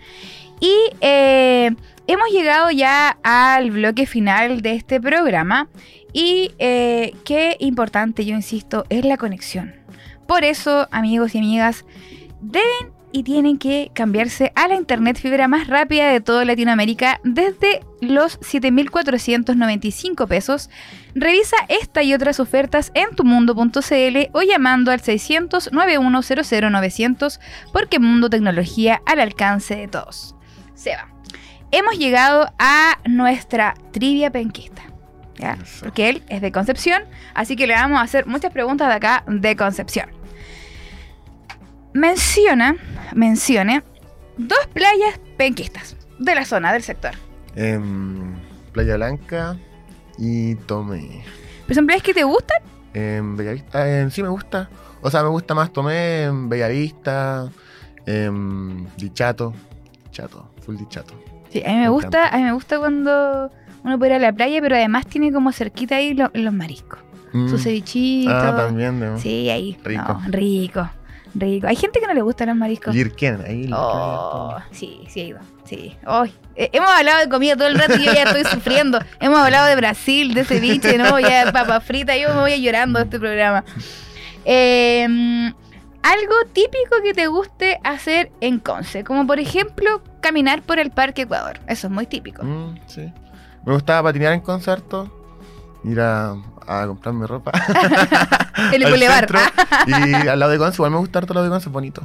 y 0.59 0.73
eh, 0.99 1.75
hemos 2.07 2.29
llegado 2.31 2.71
ya 2.71 3.19
al 3.21 3.69
bloque 3.69 4.07
final 4.07 4.63
de 4.63 4.73
este 4.73 4.99
programa 4.99 5.67
y 6.13 6.51
eh, 6.59 7.15
qué 7.25 7.57
importante, 7.59 8.23
yo 8.23 8.35
insisto, 8.35 8.85
es 8.89 9.03
la 9.03 9.17
conexión. 9.17 9.73
Por 10.27 10.43
eso, 10.43 10.87
amigos 10.91 11.35
y 11.35 11.39
amigas, 11.39 11.85
deben 12.39 12.93
y 13.13 13.23
tienen 13.23 13.59
que 13.59 13.91
cambiarse 13.93 14.51
a 14.55 14.67
la 14.67 14.75
internet 14.75 15.17
fibra 15.19 15.47
más 15.47 15.67
rápida 15.67 16.11
de 16.11 16.19
toda 16.19 16.45
Latinoamérica 16.45 17.21
desde 17.23 17.81
los 18.01 18.39
7.495 18.39 20.27
pesos. 20.27 20.71
Revisa 21.13 21.55
esta 21.69 22.01
y 22.01 22.15
otras 22.15 22.39
ofertas 22.39 22.91
en 22.95 23.15
tumundo.cl 23.15 24.17
o 24.31 24.41
llamando 24.41 24.91
al 24.91 24.99
600 24.99 25.71
9100 25.71 26.71
900 26.71 27.39
porque 27.71 27.99
Mundo 27.99 28.31
Tecnología 28.31 29.01
al 29.05 29.19
alcance 29.19 29.75
de 29.75 29.87
todos. 29.87 30.35
Seba, 30.73 31.07
hemos 31.71 31.99
llegado 31.99 32.51
a 32.57 32.97
nuestra 33.05 33.75
trivia 33.91 34.31
penquista. 34.31 34.92
¿Ya? 35.37 35.57
Porque 35.81 36.09
él 36.09 36.23
es 36.29 36.41
de 36.41 36.51
Concepción, 36.51 37.03
así 37.33 37.55
que 37.55 37.67
le 37.67 37.73
vamos 37.73 37.99
a 37.99 38.01
hacer 38.01 38.25
muchas 38.25 38.51
preguntas 38.51 38.87
de 38.87 38.93
acá 38.93 39.23
de 39.27 39.55
Concepción 39.55 40.09
menciona, 41.93 42.75
mencione 43.13 43.83
dos 44.37 44.67
playas 44.73 45.19
penquistas 45.37 45.95
de 46.19 46.35
la 46.35 46.45
zona, 46.45 46.73
del 46.73 46.83
sector. 46.83 47.11
Em, 47.55 48.35
Playa 48.71 48.95
Blanca 48.95 49.57
y 50.17 50.55
Tomé. 50.55 51.23
¿Pero 51.65 51.75
son 51.75 51.85
playas 51.85 52.03
que 52.03 52.13
te 52.13 52.23
gustan? 52.23 52.57
En 52.93 53.37
Bellavista, 53.37 53.89
em, 53.89 54.09
sí 54.09 54.21
me 54.21 54.29
gusta. 54.29 54.69
O 55.01 55.09
sea, 55.09 55.23
me 55.23 55.29
gusta 55.29 55.53
más 55.53 55.71
Tomé, 55.71 56.23
en 56.23 56.49
Bellavista, 56.49 57.49
em, 58.05 58.87
Dichato. 58.97 59.53
Dichato, 60.05 60.51
full 60.61 60.77
Dichato. 60.77 61.13
Sí, 61.49 61.61
a 61.63 61.69
mí 61.69 61.75
me, 61.75 61.81
Me 61.81 61.89
gusta, 61.89 62.29
a 62.29 62.37
mí 62.37 62.43
me 62.43 62.53
gusta 62.53 62.79
cuando 62.79 63.51
uno 63.83 63.97
puede 63.99 64.11
ir 64.11 64.15
a 64.17 64.19
la 64.19 64.33
playa, 64.33 64.59
pero 64.61 64.75
además 64.75 65.05
tiene 65.07 65.31
como 65.31 65.51
cerquita 65.51 65.95
ahí 65.97 66.13
lo- 66.13 66.31
los 66.33 66.53
mariscos. 66.53 66.99
Mm. 67.33 67.49
Su 67.49 67.57
cevichito. 67.57 68.31
Ah, 68.31 68.55
también. 68.55 68.99
¿no? 68.99 69.17
Sí, 69.17 69.49
ahí. 69.49 69.77
Rico. 69.83 70.03
No, 70.07 70.21
rico. 70.27 70.89
Rico. 71.35 71.65
Hay 71.67 71.75
gente 71.75 71.99
que 71.99 72.05
no 72.05 72.13
le 72.13 72.21
gustan 72.21 72.47
los 72.49 72.55
mariscos. 72.57 72.93
Lirken, 72.93 73.41
ahí. 73.47 73.67
Oh, 73.73 74.55
sí, 74.71 75.01
sí 75.09 75.21
he 75.21 75.25
ido. 75.29 75.39
Sí. 75.63 75.95
Eh, 76.55 76.69
hemos 76.73 76.89
hablado 76.91 77.21
de 77.21 77.29
comida 77.29 77.55
todo 77.55 77.67
el 77.67 77.79
rato 77.79 77.95
y 77.95 78.03
yo 78.05 78.13
ya 78.13 78.23
estoy 78.23 78.43
sufriendo. 78.45 78.99
Hemos 79.19 79.39
hablado 79.39 79.65
de 79.67 79.75
Brasil, 79.75 80.35
de 80.35 80.43
ceviche, 80.43 80.97
¿no? 80.99 81.19
Ya 81.19 81.51
papa 81.51 81.79
frita, 81.79 82.15
yo 82.15 82.29
me 82.35 82.41
voy 82.41 82.61
llorando 82.61 82.99
de 82.99 83.05
este 83.05 83.19
programa. 83.19 83.63
Eh, 84.45 85.07
algo 86.03 86.35
típico 86.51 86.97
que 87.03 87.13
te 87.13 87.27
guste 87.27 87.79
hacer 87.83 88.31
en 88.41 88.59
Conce, 88.59 89.03
como 89.03 89.25
por 89.25 89.39
ejemplo 89.39 90.03
caminar 90.21 90.61
por 90.61 90.77
el 90.79 90.91
Parque 90.91 91.23
Ecuador. 91.23 91.59
Eso 91.67 91.87
es 91.87 91.93
muy 91.93 92.05
típico. 92.05 92.43
Mm, 92.43 92.75
sí. 92.87 93.11
Me 93.65 93.73
gustaba 93.73 94.09
patinar 94.09 94.33
en 94.33 94.41
conciertos, 94.41 95.09
ir 95.83 95.99
a, 95.99 96.35
a 96.67 96.85
comprarme 96.87 97.27
ropa. 97.27 97.51
el 98.73 98.83
al 98.85 98.99
centro, 98.99 99.39
y 99.87 100.27
al 100.27 100.39
lado 100.39 100.51
de 100.51 100.57
Conce, 100.57 100.75
igual 100.75 100.91
me 100.91 100.97
gusta 100.97 101.19
harto 101.19 101.33
el 101.33 101.35
lado 101.35 101.45
de 101.45 101.51
Conce, 101.51 101.69
es 101.69 101.73
bonito. 101.73 102.01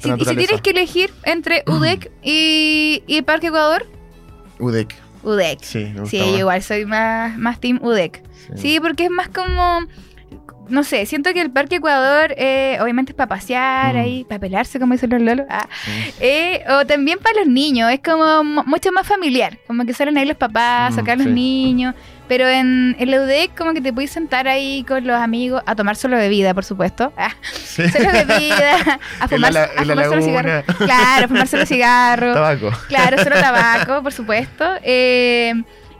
Si, 0.00 0.10
y 0.10 0.24
si 0.24 0.36
tienes 0.36 0.60
que 0.62 0.70
elegir 0.70 1.12
entre 1.22 1.62
UDEC 1.68 2.10
y, 2.22 3.02
y 3.06 3.22
Parque 3.22 3.48
Ecuador, 3.48 3.86
UDEC, 4.58 4.94
UDEC. 5.22 5.62
sí, 5.62 5.84
me 5.94 6.00
gusta 6.00 6.10
Sí, 6.10 6.18
igual 6.18 6.62
soy 6.62 6.86
más, 6.86 7.38
más 7.38 7.60
Team 7.60 7.78
UDEC. 7.82 8.22
Sí, 8.56 8.78
porque 8.80 9.04
es 9.04 9.10
más 9.10 9.28
como. 9.28 9.80
No 10.68 10.82
sé, 10.84 11.06
siento 11.06 11.32
que 11.32 11.40
el 11.40 11.50
Parque 11.50 11.76
Ecuador, 11.76 12.34
eh, 12.36 12.78
obviamente 12.80 13.12
es 13.12 13.16
para 13.16 13.28
pasear 13.28 13.94
Mm. 13.94 13.98
ahí, 13.98 14.24
para 14.24 14.38
pelarse, 14.40 14.78
como 14.80 14.94
dicen 14.94 15.10
los 15.10 15.20
lolos. 15.22 15.46
ah, 15.48 15.68
eh, 16.20 16.64
o 16.68 16.84
también 16.86 17.18
para 17.20 17.36
los 17.40 17.46
niños, 17.46 17.90
es 17.92 18.00
como 18.00 18.42
mu- 18.44 18.64
mucho 18.64 18.90
más 18.92 19.06
familiar. 19.06 19.58
Como 19.66 19.84
que 19.84 19.92
salen 19.94 20.16
ahí 20.18 20.26
los 20.26 20.36
papás, 20.36 20.92
Mm, 20.92 20.96
sacar 20.96 21.18
los 21.18 21.26
niños. 21.28 21.94
Pero 22.28 22.48
en 22.48 22.96
el 22.98 23.10
UDEC, 23.14 23.54
como 23.56 23.72
que 23.72 23.80
te 23.80 23.92
puedes 23.92 24.10
sentar 24.10 24.48
ahí 24.48 24.82
con 24.88 25.06
los 25.06 25.16
amigos 25.16 25.62
a 25.64 25.76
tomar 25.76 25.94
solo 25.94 26.16
bebida, 26.16 26.52
por 26.54 26.64
supuesto. 26.64 27.12
Ah, 27.16 27.30
Sí. 27.52 27.88
solo 27.88 28.10
bebida, 28.10 28.98
a 29.20 29.24
En 29.24 29.28
fumar, 29.28 29.52
la- 29.52 29.62
a 29.62 29.82
en 29.82 29.88
la 29.88 29.94
fumar 29.94 30.04
solo 30.06 30.20
laguna. 30.20 30.62
cigarros. 30.62 30.76
Claro, 30.78 31.28
fumar 31.28 31.46
solo 31.46 31.66
cigarros. 31.66 32.34
Tabaco. 32.34 32.70
Claro, 32.88 33.18
solo 33.22 33.36
tabaco, 33.36 34.02
por 34.02 34.12
supuesto. 34.12 34.64
Eh, 34.82 35.54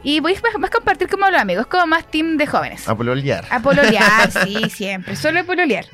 y 0.06 0.20
voy 0.20 0.34
más, 0.40 0.56
más 0.60 0.70
compartir 0.70 1.08
como 1.08 1.28
los 1.28 1.40
amigos, 1.40 1.66
como 1.66 1.84
más 1.88 2.08
team 2.08 2.36
de 2.36 2.46
jóvenes. 2.46 2.88
A 2.88 2.94
pololear. 2.94 3.44
A 3.50 3.58
pololear, 3.58 4.30
sí, 4.30 4.70
siempre. 4.70 5.16
Solo 5.16 5.40
a 5.40 5.42
pololear. 5.42 5.84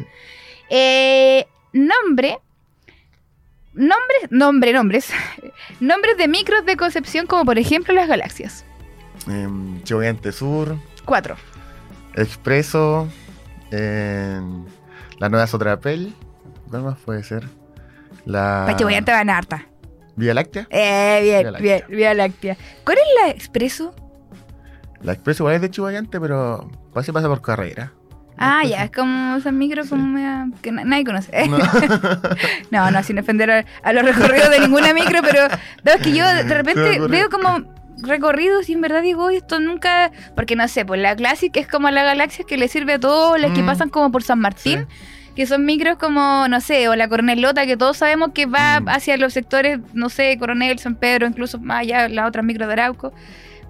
Eh, 0.68 1.46
nombre. 1.72 2.38
Nombres, 3.72 4.30
nombre, 4.30 4.74
nombres. 4.74 5.08
Nombres 5.80 6.18
de 6.18 6.28
micros 6.28 6.66
de 6.66 6.76
concepción, 6.76 7.26
como 7.26 7.46
por 7.46 7.58
ejemplo 7.58 7.94
las 7.94 8.06
galaxias. 8.06 8.66
Em, 9.28 9.82
Cheboyante 9.82 10.30
Sur, 10.30 10.76
Cuatro. 11.06 11.36
Expreso, 12.14 13.08
en 13.70 14.66
la 15.20 15.30
Nueva 15.30 15.46
Sotrapel. 15.46 16.12
¿Cuál 16.68 16.82
más 16.82 16.98
puede 16.98 17.24
ser? 17.24 17.48
La 18.26 18.64
Pachiboyante 18.66 19.10
van 19.10 19.30
harta. 19.30 19.66
Vía 20.16 20.34
Láctea. 20.34 20.66
Eh, 20.68 21.20
bien, 21.22 21.40
Vía 21.40 21.50
Láctea. 21.50 21.76
bien, 21.86 21.98
Vía 21.98 22.12
Láctea. 22.12 22.56
¿Cuál 22.84 22.98
es 22.98 23.04
la 23.24 23.30
expreso? 23.30 23.94
La 25.02 25.12
Expreso 25.12 25.42
igual 25.42 25.56
es 25.56 25.60
de 25.62 25.70
Chihuayante, 25.70 26.20
pero 26.20 26.70
que 27.04 27.12
pasa 27.12 27.28
por 27.28 27.42
carrera. 27.42 27.92
Ah, 28.38 28.62
ya, 28.64 28.84
es 28.84 28.90
como 28.90 29.36
esas 29.36 29.52
micros 29.52 29.88
como 29.88 30.04
media- 30.06 30.48
que 30.62 30.72
na- 30.72 30.84
nadie 30.84 31.04
conoce. 31.04 31.30
No. 31.48 31.58
No, 32.70 32.90
no, 32.90 33.02
sin 33.02 33.18
ofender 33.18 33.50
a, 33.50 33.64
a 33.82 33.92
los 33.92 34.04
recorridos 34.04 34.50
de 34.50 34.60
ninguna 34.60 34.94
micro, 34.94 35.20
pero 35.22 35.48
no, 35.84 35.92
es 35.92 36.00
que 36.00 36.12
yo 36.12 36.24
de 36.26 36.42
repente 36.54 36.98
veo 37.08 37.28
como 37.28 37.62
recorridos 38.02 38.68
y 38.68 38.72
en 38.72 38.80
verdad 38.80 39.02
digo, 39.02 39.24
"Oye, 39.24 39.36
esto 39.38 39.60
nunca, 39.60 40.10
porque 40.34 40.56
no 40.56 40.66
sé, 40.68 40.84
pues 40.84 41.00
la 41.00 41.14
Classic 41.14 41.54
es 41.56 41.68
como 41.68 41.90
la 41.90 42.02
galaxia 42.02 42.44
que 42.48 42.56
le 42.56 42.68
sirve 42.68 42.94
a 42.94 42.98
todos, 42.98 43.38
las 43.38 43.52
que 43.52 43.62
Mm. 43.62 43.66
pasan 43.66 43.88
como 43.90 44.10
por 44.10 44.22
San 44.22 44.40
Martín, 44.40 44.86
que 45.36 45.46
son 45.46 45.64
micros 45.66 45.98
como, 45.98 46.48
no 46.48 46.60
sé, 46.60 46.88
o 46.88 46.96
la 46.96 47.08
Coronelota, 47.08 47.66
que 47.66 47.76
todos 47.76 47.98
sabemos 47.98 48.30
que 48.34 48.46
va 48.46 48.80
Mm. 48.80 48.88
hacia 48.88 49.16
los 49.18 49.34
sectores, 49.34 49.78
no 49.92 50.08
sé, 50.08 50.36
Coronel, 50.38 50.78
San 50.78 50.96
Pedro, 50.96 51.26
incluso 51.26 51.58
más 51.60 51.80
allá, 51.82 52.08
las 52.08 52.26
otras 52.26 52.44
micros 52.44 52.66
de 52.66 52.72
Arauco. 52.72 53.12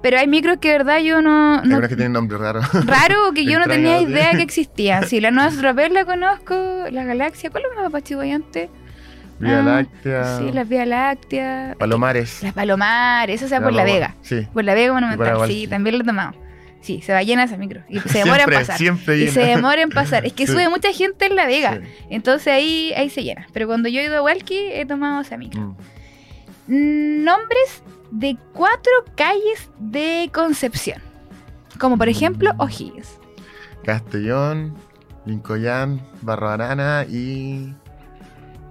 Pero 0.02 0.18
hay 0.18 0.26
micros 0.26 0.58
que 0.58 0.68
de 0.72 0.78
verdad 0.78 0.98
yo 0.98 1.22
no... 1.22 1.62
No 1.62 1.80
que 1.80 1.88
tienen 1.88 2.12
nombre 2.12 2.36
raro. 2.36 2.60
Raro 2.84 3.32
que 3.34 3.44
yo 3.44 3.58
no 3.58 3.66
tenía 3.68 4.00
idea 4.00 4.32
que 4.32 4.42
existían. 4.42 5.06
Sí, 5.06 5.20
la 5.20 5.30
Nueva 5.30 5.50
Stropel 5.52 5.94
la 5.94 6.04
conozco, 6.04 6.54
la 6.90 7.04
Galaxia. 7.04 7.50
¿Cuál 7.50 7.64
es 7.70 7.76
la 7.76 7.82
más 7.82 7.92
pachiboyante? 7.92 8.68
Vía 9.38 9.58
Ah, 9.60 9.62
Láctea. 9.62 10.38
Sí, 10.38 10.52
la 10.52 10.64
Vía 10.64 10.86
Láctea. 10.86 11.76
Palomares. 11.78 12.42
Las 12.42 12.52
Palomares, 12.52 13.36
esa 13.40 13.48
sea 13.48 13.60
La 13.60 13.66
por 13.66 13.72
La 13.74 13.84
Vega. 13.84 14.14
Sí. 14.22 14.46
Por 14.52 14.64
La 14.64 14.74
Vega 14.74 14.92
Monumental, 14.92 15.46
sí, 15.46 15.66
también 15.68 15.96
lo 15.98 16.02
he 16.02 16.06
tomado. 16.06 16.34
Sí, 16.80 17.00
se 17.00 17.12
va 17.12 17.22
llena 17.22 17.44
esa 17.44 17.56
micro. 17.56 17.80
Y 17.88 18.00
se 18.00 18.18
demora 18.18 18.38
siempre, 18.38 18.54
en 18.56 18.60
pasar. 18.60 18.76
Siempre 18.78 19.18
Y 19.18 19.28
se 19.28 19.40
demora 19.40 19.82
en 19.82 19.90
pasar. 19.90 20.26
Es 20.26 20.32
que 20.32 20.46
Sí. 20.48 20.52
sube 20.52 20.68
mucha 20.68 20.92
gente 20.92 21.26
en 21.26 21.36
La 21.36 21.46
Vega. 21.46 21.74
Sí. 21.80 21.88
Entonces 22.10 22.48
ahí, 22.52 22.92
ahí 22.96 23.08
se 23.08 23.22
llena. 23.22 23.46
Pero 23.52 23.68
cuando 23.68 23.88
yo 23.88 24.00
he 24.00 24.04
ido 24.04 24.16
a 24.16 24.22
Walkie, 24.22 24.72
he 24.72 24.84
tomado 24.84 25.20
esa 25.20 25.36
micro. 25.36 25.76
Mm, 26.66 27.22
Nombres 27.24 27.82
de 28.12 28.36
cuatro 28.52 28.92
calles 29.16 29.70
de 29.78 30.30
Concepción. 30.32 31.00
Como 31.78 31.98
por 31.98 32.08
ejemplo, 32.08 32.52
O'Higgins. 32.58 33.18
Castellón, 33.84 34.74
Lincoyán, 35.26 36.00
Barro 36.20 36.50
Arana 36.50 37.04
y 37.08 37.74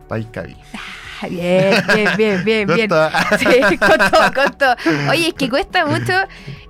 Paicaví. 0.08 0.56
Ah, 0.73 1.27
Bien, 1.30 1.75
bien, 1.93 2.10
bien, 2.17 2.43
bien, 2.43 2.67
bien. 2.75 2.89
Sí, 3.69 3.77
costó, 3.77 4.17
costó. 4.34 4.75
Oye, 5.12 5.27
es 5.27 5.34
que 5.36 5.49
cuesta 5.49 5.86
mucho. 5.86 6.13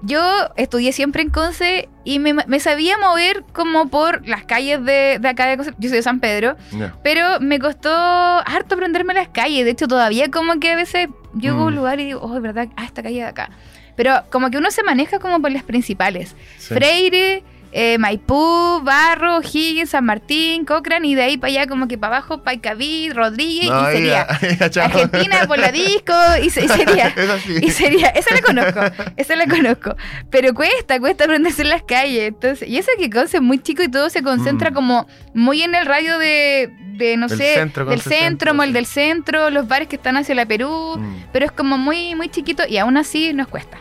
Yo 0.01 0.21
estudié 0.57 0.91
siempre 0.91 1.21
en 1.21 1.29
Conce 1.29 1.87
y 2.03 2.19
me, 2.19 2.33
me 2.33 2.59
sabía 2.59 2.97
mover 2.97 3.45
como 3.53 3.87
por 3.87 4.27
las 4.27 4.43
calles 4.43 4.83
de, 4.83 5.19
de 5.21 5.27
acá 5.29 5.45
de 5.45 5.55
Conce. 5.55 5.71
Yo 5.77 5.87
soy 5.87 5.99
de 5.99 6.03
San 6.03 6.19
Pedro, 6.19 6.57
pero 7.01 7.39
me 7.39 7.59
costó 7.59 7.89
harto 7.91 8.75
aprenderme 8.75 9.13
las 9.13 9.29
calles. 9.29 9.63
De 9.63 9.71
hecho, 9.71 9.87
todavía 9.87 10.29
como 10.29 10.59
que 10.59 10.71
a 10.71 10.75
veces 10.75 11.07
llego 11.39 11.61
a 11.61 11.65
un 11.65 11.73
Mm. 11.73 11.77
lugar 11.77 11.99
y 11.99 12.05
digo, 12.05 12.19
oh, 12.21 12.35
es 12.35 12.41
verdad, 12.41 12.67
ah, 12.75 12.85
esta 12.85 13.01
calle 13.03 13.15
de 13.17 13.23
acá. 13.25 13.49
Pero 13.95 14.23
como 14.31 14.49
que 14.49 14.57
uno 14.57 14.71
se 14.71 14.83
maneja 14.83 15.19
como 15.19 15.41
por 15.41 15.51
las 15.51 15.63
principales. 15.63 16.35
Sí. 16.57 16.73
Freire, 16.73 17.43
eh, 17.71 17.97
Maipú, 17.97 18.81
Barro, 18.83 19.41
Higgins, 19.41 19.91
San 19.91 20.05
Martín, 20.05 20.65
Cochrane 20.65 21.07
y 21.07 21.15
de 21.15 21.23
ahí 21.23 21.37
para 21.37 21.51
allá 21.51 21.67
como 21.67 21.87
que 21.87 21.97
para 21.97 22.17
abajo, 22.17 22.43
Paicaví, 22.43 23.09
Rodríguez 23.11 23.69
No, 23.69 23.89
y 23.89 23.93
sería 23.93 24.27
ya, 24.41 24.49
ya, 24.59 24.69
chao. 24.69 24.85
Argentina 24.85 25.47
por 25.47 25.57
la 25.59 25.71
disco 25.71 26.13
y, 26.43 26.49
se- 26.49 26.65
y 26.65 26.67
sería... 26.67 27.07
Es 27.07 27.29
así. 27.29 27.55
Y 27.61 27.71
sería, 27.71 28.07
esa 28.09 28.33
la 28.35 28.41
conozco, 28.41 28.79
esa 29.17 29.35
la 29.35 29.47
conozco. 29.47 29.95
Pero 30.29 30.53
cuesta, 30.53 30.99
cuesta 30.99 31.23
aprenderse 31.25 31.61
en 31.61 31.69
las 31.69 31.83
calles. 31.83 32.27
Entonces, 32.29 32.67
y 32.67 32.77
eso 32.77 32.91
que 32.97 33.09
Conce 33.09 33.37
es 33.37 33.43
muy 33.43 33.59
chico 33.59 33.83
y 33.83 33.87
todo 33.89 34.09
se 34.09 34.21
concentra 34.23 34.71
Mm. 34.71 34.73
como 34.73 35.07
muy 35.33 35.61
en 35.63 35.73
el 35.75 35.85
radio 35.85 36.17
de, 36.19 36.69
de 36.97 37.17
no 37.17 37.27
Del 37.27 37.37
sé, 37.37 37.53
centro, 37.55 37.85
del 37.85 38.01
centro, 38.01 38.17
centro, 38.19 38.47
como 38.51 38.63
el 38.63 38.69
sí. 38.69 38.73
del 38.73 38.85
centro, 38.85 39.49
los 39.49 39.67
bares 39.67 39.87
que 39.87 39.95
están 39.95 40.17
hacia 40.17 40.35
la 40.35 40.45
Perú. 40.45 40.95
Mm. 40.97 41.23
Pero 41.31 41.45
es 41.45 41.51
como 41.51 41.77
muy, 41.77 42.15
muy 42.15 42.29
chiquito 42.29 42.63
y 42.67 42.77
aún 42.77 42.97
así 42.97 43.33
nos 43.33 43.47
cuesta. 43.47 43.77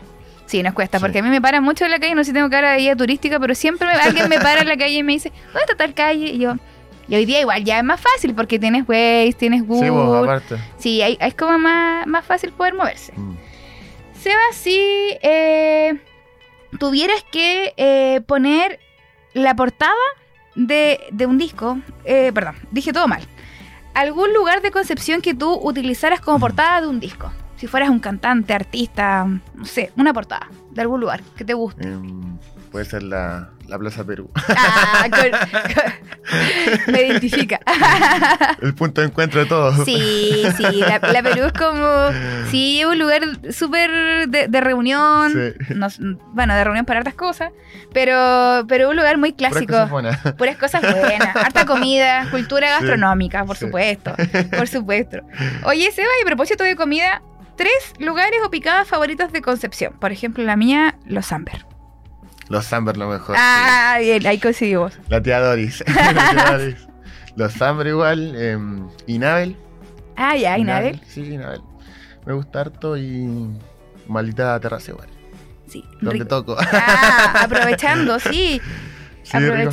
Sí, 0.51 0.65
nos 0.65 0.75
cuesta, 0.75 0.99
Sí. 0.99 1.03
porque 1.03 1.21
a 1.21 1.23
mí 1.23 1.29
me 1.29 1.41
paran 1.41 1.63
mucho 1.63 1.85
en 1.85 1.93
la 1.93 2.01
calle, 2.01 2.15
no 2.17 2.25
sé 2.25 2.31
si 2.31 2.35
tengo 2.35 2.51
cara 2.51 2.73
de 2.73 2.79
guía 2.79 2.97
turística, 2.97 3.39
pero 3.39 3.55
siempre 3.55 3.87
me- 3.87 3.93
alguien 4.25 4.29
me 4.29 4.39
para 4.41 4.63
en 4.63 4.67
la 4.69 4.77
calle 4.77 4.95
y 4.99 5.03
me 5.05 5.13
dice, 5.13 5.31
¿dónde 5.47 5.61
está 5.61 5.77
tal 5.77 5.95
calle? 5.95 6.27
Y 6.27 6.39
yo, 6.39 6.55
y 7.09 7.15
hoy 7.15 7.25
día 7.25 7.41
igual 7.41 7.63
ya 7.65 7.79
es 7.79 7.85
más 7.85 8.01
fácil 8.01 8.35
porque 8.35 8.59
tienes 8.59 8.83
Waze, 8.89 9.35
tienes 9.39 9.65
Google. 9.65 9.85
Sí, 9.87 9.91
vos, 9.91 10.25
aparte. 10.25 10.57
Sí, 10.79 11.03
ahí 11.03 11.17
es 11.21 11.35
como 11.35 11.57
más, 11.59 12.05
más 12.09 12.25
fácil 12.25 12.51
poder 12.53 12.75
moverse. 12.75 13.13
Mm. 13.17 13.37
Seba, 14.21 14.41
si 14.53 14.77
eh, 15.23 15.99
tuvieras 16.79 17.25
que 17.31 17.73
eh, 17.77 18.21
poner 18.27 18.81
la 19.35 19.55
portada 19.55 19.93
de, 20.57 20.99
de 21.13 21.27
un 21.27 21.39
disco, 21.39 21.79
eh, 22.05 22.33
perdón, 22.35 22.57
dije 22.73 22.93
todo 22.93 23.07
mal, 23.09 23.23
algún 23.95 24.33
lugar 24.35 24.63
de 24.63 24.71
concepción 24.73 25.21
que 25.21 25.33
tú 25.35 25.53
utilizaras 25.63 26.21
como 26.21 26.39
portada 26.41 26.81
de 26.81 26.89
un 26.89 26.99
disco. 27.01 27.33
Si 27.61 27.67
fueras 27.67 27.91
un 27.91 27.99
cantante, 28.01 28.55
artista, 28.55 29.27
no 29.27 29.65
sé, 29.67 29.93
una 29.97 30.15
portada 30.15 30.49
de 30.71 30.81
algún 30.81 31.01
lugar 31.01 31.21
que 31.37 31.45
te 31.45 31.53
guste. 31.53 31.87
Em, 31.87 32.39
puede 32.73 32.87
ser 32.87 33.03
la, 33.03 33.51
la 33.69 33.79
Plaza 33.79 34.03
Perú. 34.03 34.31
Ah, 34.57 35.05
con- 35.11 35.31
con- 35.75 35.91
me 36.95 37.03
identifica. 37.03 37.61
El 38.63 38.75
punto 38.75 39.03
de 39.03 39.09
encuentro 39.09 39.41
de 39.41 39.47
todos. 39.47 39.85
Sí, 39.85 40.43
sí, 40.57 40.63
la, 40.79 41.01
la 41.13 41.23
Perú 41.23 41.45
es 41.47 41.53
como, 41.53 41.87
sí, 42.51 42.81
es 42.81 42.87
un 42.87 42.99
lugar 42.99 43.21
súper 43.53 43.91
de, 44.29 44.49
de 44.49 44.61
reunión, 44.63 45.31
Sí. 45.33 45.75
no- 45.75 45.89
bueno, 46.33 46.55
de 46.55 46.65
reunión 46.65 46.87
para 46.87 47.01
hartas 47.01 47.15
cosas, 47.15 47.53
pero, 47.93 48.65
pero 48.69 48.89
un 48.89 48.97
lugar 48.97 49.19
muy 49.19 49.33
Puras 49.33 49.53
clásico. 49.53 49.73
cosas 49.75 49.91
buenas. 49.91 50.19
Puras 50.39 50.57
cosas 50.57 50.81
buenas, 50.81 51.37
harta 51.37 51.67
comida, 51.67 52.27
cultura 52.31 52.71
gastronómica, 52.71 53.45
por 53.45 53.57
sí. 53.59 53.67
supuesto, 53.67 54.15
por 54.57 54.67
supuesto. 54.67 55.19
Oye, 55.65 55.91
Seba, 55.93 56.09
y 56.19 56.23
a 56.23 56.27
propósito 56.27 56.65
de 56.65 56.75
comida, 56.77 57.21
tres 57.61 57.93
lugares 57.99 58.41
o 58.43 58.51
picadas 58.51 58.89
favoritas 58.89 59.33
de 59.33 59.43
Concepción. 59.43 59.93
Por 60.01 60.13
ejemplo, 60.13 60.43
la 60.45 60.57
mía, 60.57 60.99
los 61.05 61.31
Amber. 61.31 61.67
Los 62.49 62.65
Samber 62.65 62.97
lo 62.97 63.07
mejor. 63.07 63.37
Ah, 63.39 63.99
bien, 64.01 64.27
ahí 64.27 64.39
coincidimos. 64.39 64.99
La 65.09 65.23
tía 65.23 65.41
Doris. 65.41 65.85
La 66.15 66.31
tía 66.31 66.53
Doris. 66.53 66.89
Los 67.37 67.53
Samber 67.53 67.89
igual. 67.89 68.35
em, 68.35 68.89
Inabel. 69.07 69.59
Ah, 70.17 70.37
ya, 70.37 70.57
Inabel. 70.57 71.03
Sí, 71.07 71.35
Inabel. 71.35 71.61
Me 72.25 72.33
gusta 72.33 72.63
harto 72.63 72.97
y. 72.97 73.51
Maldita 74.09 74.59
terraza 74.59 74.93
igual. 74.93 75.09
Sí, 75.69 75.85
Donde 76.01 76.25
rico. 76.25 76.29
toco. 76.29 76.57
Ah, 76.59 77.41
aprovechando, 77.45 78.19
sí. 78.19 78.59
Sí, 79.23 79.39
rico. 79.39 79.71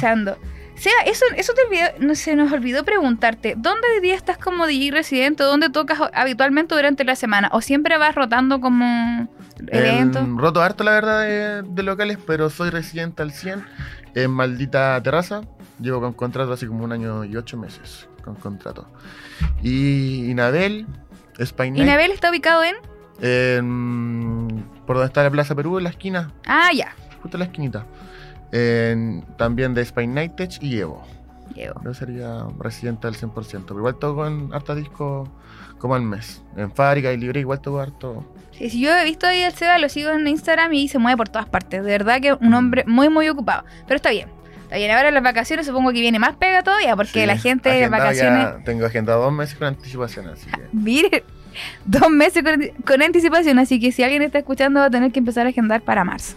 Sea, 0.78 0.94
eso, 1.08 1.26
eso 1.36 1.54
te 1.54 1.62
olvidó- 1.64 2.06
no 2.08 2.14
se 2.16 2.36
nos 2.36 2.52
olvidó 2.52 2.86
preguntarte, 2.86 3.56
¿dónde 3.58 3.88
hoy 3.96 4.00
día 4.02 4.16
estás 4.16 4.38
como 4.38 4.68
DJ 4.68 4.92
residente? 4.92 5.44
¿Dónde 5.44 5.70
tocas 5.70 6.00
habitualmente 6.14 6.76
durante 6.76 7.04
la 7.04 7.16
semana? 7.16 7.50
¿O 7.52 7.62
siempre 7.62 7.98
vas 7.98 8.14
rotando 8.14 8.62
como 8.62 9.28
eventos? 9.68 10.22
En- 10.24 10.38
roto 10.38 10.62
harto, 10.62 10.84
la 10.84 10.92
verdad, 10.92 11.22
de, 11.22 11.62
de 11.64 11.84
locales, 11.84 12.20
pero 12.28 12.50
soy 12.52 12.70
residente 12.70 13.24
al 13.24 13.32
100 13.32 13.66
en 14.14 14.30
Maldita 14.32 15.02
Terraza. 15.02 15.42
Llevo 15.80 16.00
con 16.00 16.14
contrato 16.14 16.54
así 16.54 16.68
como 16.68 16.84
un 16.84 16.92
año 16.92 17.24
y 17.26 17.36
ocho 17.36 17.58
meses 17.58 18.08
con 18.24 18.36
contrato. 18.36 18.88
Y 19.64 20.30
Inabel, 20.30 20.86
Spain 21.40 21.76
¿Y 21.76 21.80
Night, 21.80 21.90
Nabel 21.92 22.12
está 22.12 22.30
ubicado 22.30 22.64
en? 22.64 22.76
en- 23.20 24.64
por 24.86 24.96
donde 24.98 25.08
está 25.08 25.24
la 25.24 25.32
Plaza 25.32 25.56
Perú, 25.56 25.78
en 25.78 25.86
la 25.86 25.90
esquina, 25.90 26.32
Ah, 26.46 26.70
ya. 26.74 26.94
justo 27.22 27.38
en 27.38 27.40
la 27.40 27.46
esquinita. 27.46 27.86
En- 28.52 29.24
también 29.38 29.74
de 29.74 29.82
Spain 29.82 30.14
Night 30.14 30.36
Tech 30.36 30.52
y 30.62 30.78
Evo. 30.80 31.04
Llego. 31.54 31.82
Yo 31.84 31.94
sería 31.94 32.46
residente 32.60 33.08
al 33.08 33.16
100%. 33.16 33.66
Pero 33.68 33.80
igual 33.80 33.96
toco 33.96 34.28
en 34.28 34.54
harta 34.54 34.76
disco 34.76 35.30
como 35.80 35.96
al 35.96 36.02
mes. 36.02 36.44
En 36.56 36.72
fábrica 36.72 37.12
y 37.12 37.18
libre 37.18 37.40
igual 37.40 37.62
toco 37.62 37.80
harto. 37.80 38.26
Sí, 38.52 38.70
sí, 38.70 38.80
yo 38.82 38.96
he 38.96 39.04
visto 39.06 39.28
ahí 39.28 39.44
al 39.44 39.54
Seba, 39.54 39.78
lo 39.78 39.88
sigo 39.90 40.12
en 40.12 40.28
Instagram 40.28 40.74
y 40.74 40.88
se 40.88 40.98
mueve 41.00 41.18
por 41.18 41.30
todas 41.30 41.48
partes. 41.48 41.84
De 41.84 41.90
verdad 41.92 42.20
que 42.22 42.34
un 42.34 42.54
hombre 42.54 42.84
muy, 42.88 43.10
muy 43.10 43.28
ocupado. 43.30 43.64
Pero 43.88 43.96
está 43.98 44.10
bien. 44.12 44.30
Está 44.64 44.76
bien, 44.76 44.92
ahora 44.92 45.08
en 45.08 45.14
las 45.14 45.24
vacaciones 45.24 45.66
supongo 45.66 45.92
que 45.94 46.02
viene 46.02 46.20
más 46.20 46.36
pega 46.36 46.62
todavía, 46.64 46.96
porque 46.98 47.22
Sí, 47.22 47.26
la 47.26 47.38
gente 47.38 47.70
de 47.70 47.88
vacaciones... 47.88 48.44
ya- 48.44 48.64
tengo 48.66 48.86
agendado 48.86 49.22
dos 49.24 49.32
meses 49.32 49.56
con 49.58 49.68
anticipación, 49.68 50.28
así 50.28 50.50
que. 50.50 50.62
Mire, 50.74 51.24
dos 51.86 52.10
meses 52.10 52.44
con, 52.44 52.84
con 52.86 53.02
anticipación, 53.02 53.60
así 53.60 53.80
que 53.80 53.92
si 53.94 54.04
alguien 54.04 54.24
está 54.24 54.40
escuchando 54.40 54.82
va 54.82 54.88
a 54.88 54.90
tener 54.90 55.12
que 55.14 55.20
empezar 55.20 55.46
a 55.46 55.50
agendar 55.50 55.82
para 55.82 56.04
marzo. 56.04 56.36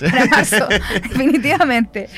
Definitivamente. 1.02 2.08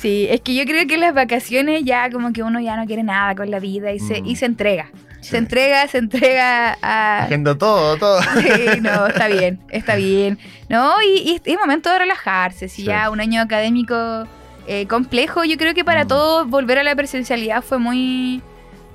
Sí, 0.00 0.26
es 0.30 0.40
que 0.42 0.54
yo 0.54 0.64
creo 0.64 0.86
que 0.86 0.94
en 0.94 1.00
las 1.00 1.14
vacaciones 1.14 1.82
ya 1.84 2.10
como 2.10 2.32
que 2.32 2.42
uno 2.42 2.60
ya 2.60 2.76
no 2.76 2.86
quiere 2.86 3.02
nada 3.02 3.34
con 3.34 3.50
la 3.50 3.58
vida 3.58 3.92
y 3.92 3.98
se, 4.00 4.20
Mm. 4.22 4.26
y 4.26 4.36
se 4.36 4.46
entrega. 4.46 4.90
Sí. 5.20 5.30
Se 5.30 5.36
entrega, 5.38 5.88
se 5.88 5.96
entrega 5.98 6.76
a... 6.82 7.24
Agendo 7.24 7.56
todo, 7.56 7.96
todo. 7.96 8.20
Sí, 8.22 8.80
no, 8.82 9.06
está 9.06 9.26
bien, 9.28 9.58
está 9.70 9.96
bien. 9.96 10.38
No, 10.68 10.92
y, 11.02 11.40
y 11.44 11.50
es 11.50 11.58
momento 11.58 11.90
de 11.90 11.98
relajarse. 12.00 12.68
Si 12.68 12.82
Sí. 12.82 12.88
ya 12.88 13.08
un 13.08 13.20
año 13.20 13.40
académico 13.40 14.26
eh, 14.66 14.86
complejo, 14.86 15.44
yo 15.44 15.56
creo 15.56 15.72
que 15.74 15.84
para 15.84 16.04
Mm. 16.04 16.08
todos 16.08 16.48
volver 16.48 16.78
a 16.78 16.82
la 16.82 16.94
presencialidad 16.94 17.62
fue 17.62 17.78
muy 17.78 18.42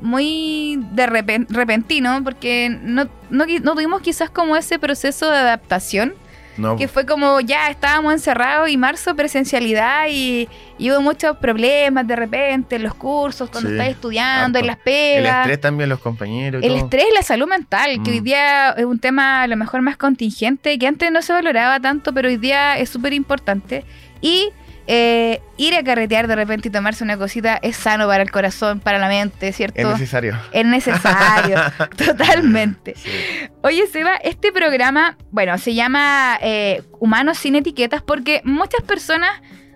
muy 0.02 0.80
de 0.94 1.08
repen- 1.08 1.46
repentino 1.50 2.22
porque 2.24 2.70
no, 2.82 3.10
no, 3.30 3.46
no 3.62 3.74
tuvimos 3.74 4.02
quizás 4.02 4.30
como 4.30 4.56
ese 4.56 4.80
proceso 4.80 5.30
de 5.30 5.38
adaptación 5.38 6.14
No, 6.60 6.76
que 6.76 6.88
fue 6.88 7.06
como 7.06 7.40
ya 7.40 7.70
estábamos 7.70 8.14
encerrados 8.14 8.70
y 8.70 8.78
marzo 8.78 9.16
presencialidad 9.16 10.08
y, 10.10 10.48
y 10.78 10.92
hubo 10.92 11.02
muchos 11.02 11.38
problemas 11.38 12.06
de 12.06 12.16
repente 12.16 12.76
en 12.76 12.84
los 12.84 12.94
cursos, 12.94 13.50
cuando 13.50 13.70
Sí, 13.70 13.76
estás 13.76 13.90
estudiando, 13.90 14.60
en 14.60 14.68
las 14.68 14.78
el 14.78 14.84
pegas. 14.84 15.38
estrés 15.42 15.62
también, 15.62 15.90
los 15.90 16.00
compañeros. 16.00 16.62
y 16.62 16.66
El 16.68 16.74
todo. 16.74 16.84
estrés 16.84 17.06
y 17.12 17.16
la 17.16 17.22
salud 17.24 17.48
mental, 17.48 18.02
que 18.04 18.12
hoy 18.12 18.22
Mm. 18.22 18.24
día 18.24 18.70
es 18.72 18.86
un 18.86 19.00
tema 19.00 19.44
a 19.44 19.48
lo 19.48 19.56
mejor 19.56 19.82
más 19.82 19.98
contingente, 19.98 20.78
que 20.78 20.88
antes 20.88 21.12
no 21.12 21.22
se 21.22 21.34
valoraba 21.34 21.80
tanto, 21.80 22.14
pero 22.14 22.28
hoy 22.28 22.38
día 22.38 22.78
es 22.78 22.90
súper 22.90 23.14
importante. 23.14 23.86
Y 24.22 24.50
eh, 24.92 25.40
ir 25.58 25.76
a 25.76 25.84
carretear 25.84 26.28
de 26.28 26.36
repente 26.36 26.70
y 26.70 26.72
tomarse 26.72 27.04
una 27.04 27.16
cosita 27.16 27.60
es 27.62 27.76
sano 27.76 28.08
para 28.08 28.24
el 28.24 28.32
corazón, 28.32 28.80
para 28.80 28.98
la 28.98 29.08
mente, 29.08 29.54
¿cierto? 29.54 29.80
Es 29.80 29.88
necesario. 29.88 30.36
Es 30.52 30.66
necesario, 30.66 31.60
totalmente. 31.96 32.96
Sí. 32.96 33.12
Oye, 33.62 33.86
Seba, 33.86 34.16
este 34.16 34.52
programa, 34.52 35.16
bueno, 35.30 35.56
se 35.60 35.76
llama 35.76 36.40
eh, 36.42 36.82
Humanos 37.00 37.38
sin 37.38 37.56
etiquetas 37.56 38.02
porque 38.02 38.42
muchas 38.44 38.82
personas 38.82 39.30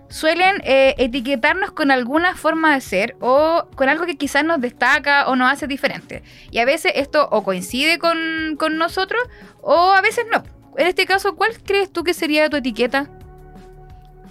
suelen 0.08 0.60
eh, 0.64 0.96
etiquetarnos 0.98 1.70
con 1.70 1.92
alguna 1.92 2.34
forma 2.34 2.74
de 2.74 2.80
ser 2.80 3.14
o 3.20 3.68
con 3.76 3.88
algo 3.88 4.06
que 4.06 4.16
quizás 4.16 4.44
nos 4.44 4.60
destaca 4.60 5.28
o 5.28 5.36
nos 5.36 5.52
hace 5.52 5.68
diferente. 5.68 6.24
Y 6.50 6.58
a 6.58 6.64
veces 6.64 6.90
esto 6.96 7.28
o 7.30 7.44
coincide 7.44 8.00
con, 8.00 8.56
con 8.58 8.78
nosotros 8.78 9.22
o 9.62 9.92
a 9.92 10.00
veces 10.00 10.24
no. 10.32 10.42
En 10.76 10.88
este 10.88 11.06
caso, 11.06 11.36
¿cuál 11.36 11.52
crees 11.64 11.92
tú 11.92 12.02
que 12.02 12.14
sería 12.14 12.50
tu 12.50 12.56
etiqueta? 12.56 13.08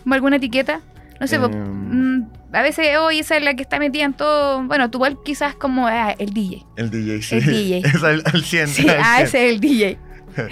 ¿Como 0.04 0.16
¿Alguna 0.16 0.36
etiqueta? 0.38 0.82
No 1.20 1.28
sé, 1.28 1.38
Em. 1.38 2.20
mm, 2.20 2.28
a 2.52 2.62
veces 2.62 2.98
hoy 2.98 3.20
esa 3.20 3.38
es 3.38 3.44
la 3.44 3.54
que 3.56 3.64
está 3.64 3.80
metida 3.80 4.04
en 4.04 4.14
todo. 4.14 4.64
Bueno, 4.64 4.90
tú 4.92 4.98
igual 4.98 5.18
quizás 5.24 5.56
como 5.56 5.88
ah, 5.88 6.14
el 6.18 6.34
DJ. 6.34 6.66
El 6.76 6.90
DJ, 6.90 7.22
sí. 7.22 7.36
El 7.36 7.46
DJ. 7.46 7.78
Es 7.86 8.04
al, 8.04 8.24
al 8.26 8.44
100. 8.44 8.68
Sí, 8.68 8.90
al 8.90 9.00
ah, 9.00 9.16
100. 9.18 9.28
ese 9.28 9.46
es 9.48 9.54
el 9.54 9.60
DJ. 9.60 9.98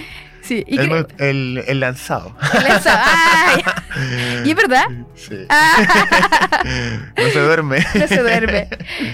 Sí, 0.52 0.66
y 0.68 0.78
el, 0.78 1.08
el- 1.20 1.64
el 1.66 1.80
lanzado. 1.80 2.36
el 2.58 2.64
lanza- 2.66 3.02
ah, 3.06 3.56
ya. 3.66 4.44
¿Y 4.44 4.50
es 4.50 4.56
verdad? 4.58 4.84
Sí. 5.16 5.38
Ah, 5.48 5.78
no 7.18 7.30
se 7.30 7.40
duerme. 7.40 7.78
no 7.96 8.08
se 8.08 8.20
duerme. 8.22 8.68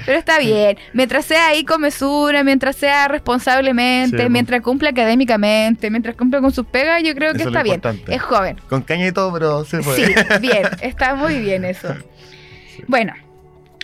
Pero 0.07 0.17
está 0.17 0.39
bien. 0.39 0.79
Mientras 0.93 1.25
sea 1.25 1.49
ahí 1.49 1.63
con 1.63 1.81
mesura, 1.81 2.43
mientras 2.43 2.75
sea 2.75 3.07
responsablemente, 3.07 4.17
Sí, 4.23 4.29
mientras 4.31 4.61
cumpla 4.61 4.89
académicamente, 4.89 5.91
mientras 5.91 6.15
cumpla 6.15 6.41
con 6.41 6.51
sus 6.51 6.65
pegas, 6.65 7.03
yo 7.03 7.13
creo 7.13 7.33
que 7.33 7.43
está 7.43 7.61
bien. 7.61 7.75
importante. 7.75 8.15
Es 8.15 8.21
joven. 8.23 8.59
Con 8.67 8.81
caña 8.81 9.05
y 9.05 9.11
todo, 9.11 9.31
pero 9.31 9.63
se 9.63 9.77
puede. 9.83 10.07
Sí, 10.07 10.15
bien, 10.41 10.63
está 10.81 11.13
muy 11.13 11.37
bien 11.39 11.65
eso. 11.65 11.93
Bueno, 12.87 13.13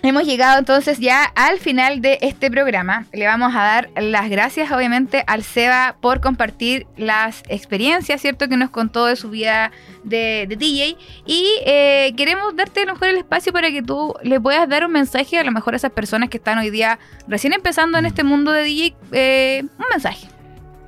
hemos 0.09 0.25
llegado 0.25 0.59
entonces 0.59 0.99
ya 0.99 1.23
al 1.23 1.59
final 1.59 2.01
de 2.01 2.17
este 2.21 2.51
programa. 2.51 3.05
Le 3.13 3.25
vamos 3.25 3.55
a 3.55 3.63
dar 3.63 3.89
las 3.95 4.29
gracias 4.29 4.71
obviamente 4.71 5.23
al 5.27 5.43
Seba 5.43 5.95
por 6.01 6.19
compartir 6.19 6.85
las 6.97 7.41
experiencias, 7.47 8.21
¿cierto? 8.21 8.49
Que 8.49 8.57
nos 8.57 8.69
contó 8.69 9.05
de 9.05 9.15
su 9.15 9.29
vida 9.29 9.71
de, 10.03 10.45
de 10.47 10.55
DJ. 10.55 10.97
Y 11.25 11.47
eh, 11.65 12.13
queremos 12.17 12.55
darte 12.55 12.81
a 12.81 12.85
lo 12.85 12.93
mejor 12.93 13.07
el 13.07 13.17
espacio 13.17 13.53
para 13.53 13.71
que 13.71 13.81
tú 13.81 14.13
le 14.23 14.39
puedas 14.39 14.67
dar 14.67 14.85
un 14.85 14.91
mensaje 14.91 15.39
a 15.39 15.43
lo 15.43 15.51
mejor 15.51 15.73
a 15.73 15.77
esas 15.77 15.91
personas 15.91 16.29
que 16.29 16.37
están 16.37 16.57
hoy 16.57 16.69
día 16.69 16.99
recién 17.27 17.53
empezando 17.53 17.97
en 17.97 18.05
este 18.05 18.23
mundo 18.23 18.51
de 18.51 18.63
DJ. 18.63 18.95
eh, 19.13 19.63
un 19.63 19.85
mensaje. 19.89 20.27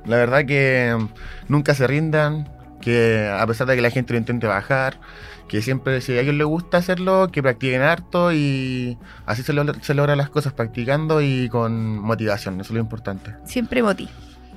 La 0.04 0.16
verdad 0.16 0.44
que 0.44 0.94
mm, 0.96 1.08
nunca 1.48 1.74
se 1.74 1.86
rindan, 1.86 2.48
que 2.80 3.28
a 3.32 3.46
pesar 3.46 3.66
de 3.66 3.76
que 3.76 3.82
la 3.82 3.90
gente 3.90 4.12
lo 4.12 4.18
intente 4.18 4.46
bajar, 4.46 5.00
que 5.48 5.62
siempre 5.62 6.00
si 6.00 6.12
a 6.12 6.20
ellos 6.20 6.34
les 6.34 6.46
gusta 6.46 6.78
hacerlo, 6.78 7.28
que 7.32 7.42
practiquen 7.42 7.82
harto 7.82 8.32
y 8.32 8.98
así 9.26 9.42
se, 9.42 9.52
logra- 9.52 9.80
se 9.82 9.94
logran 9.94 10.18
las 10.18 10.28
cosas, 10.30 10.52
practicando 10.52 11.20
y 11.20 11.48
con 11.48 11.98
motivación, 11.98 12.54
eso 12.60 12.68
es 12.72 12.74
lo 12.74 12.80
importante. 12.80 13.34
Siempre 13.44 13.82
Moti. 13.82 14.08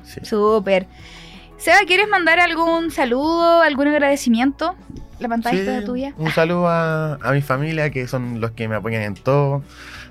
Sí. 0.04 0.22
Súper. 0.24 0.88
Seba, 1.58 1.78
¿quieres 1.86 2.08
mandar 2.10 2.40
algún 2.40 2.90
saludo, 2.90 3.62
algún 3.62 3.88
agradecimiento? 3.90 4.76
La 5.20 5.28
pantalla 5.28 5.58
Sí, 5.58 5.68
está 5.68 5.84
tuya. 5.86 6.14
Un 6.18 6.32
saludo 6.32 6.68
a, 6.70 7.16
a 7.16 7.32
mi 7.34 7.42
familia, 7.42 7.90
que 7.90 8.08
son 8.08 8.40
los 8.40 8.52
que 8.52 8.68
me 8.70 8.76
apoyan 8.76 9.02
en 9.02 9.16
todo, 9.16 9.62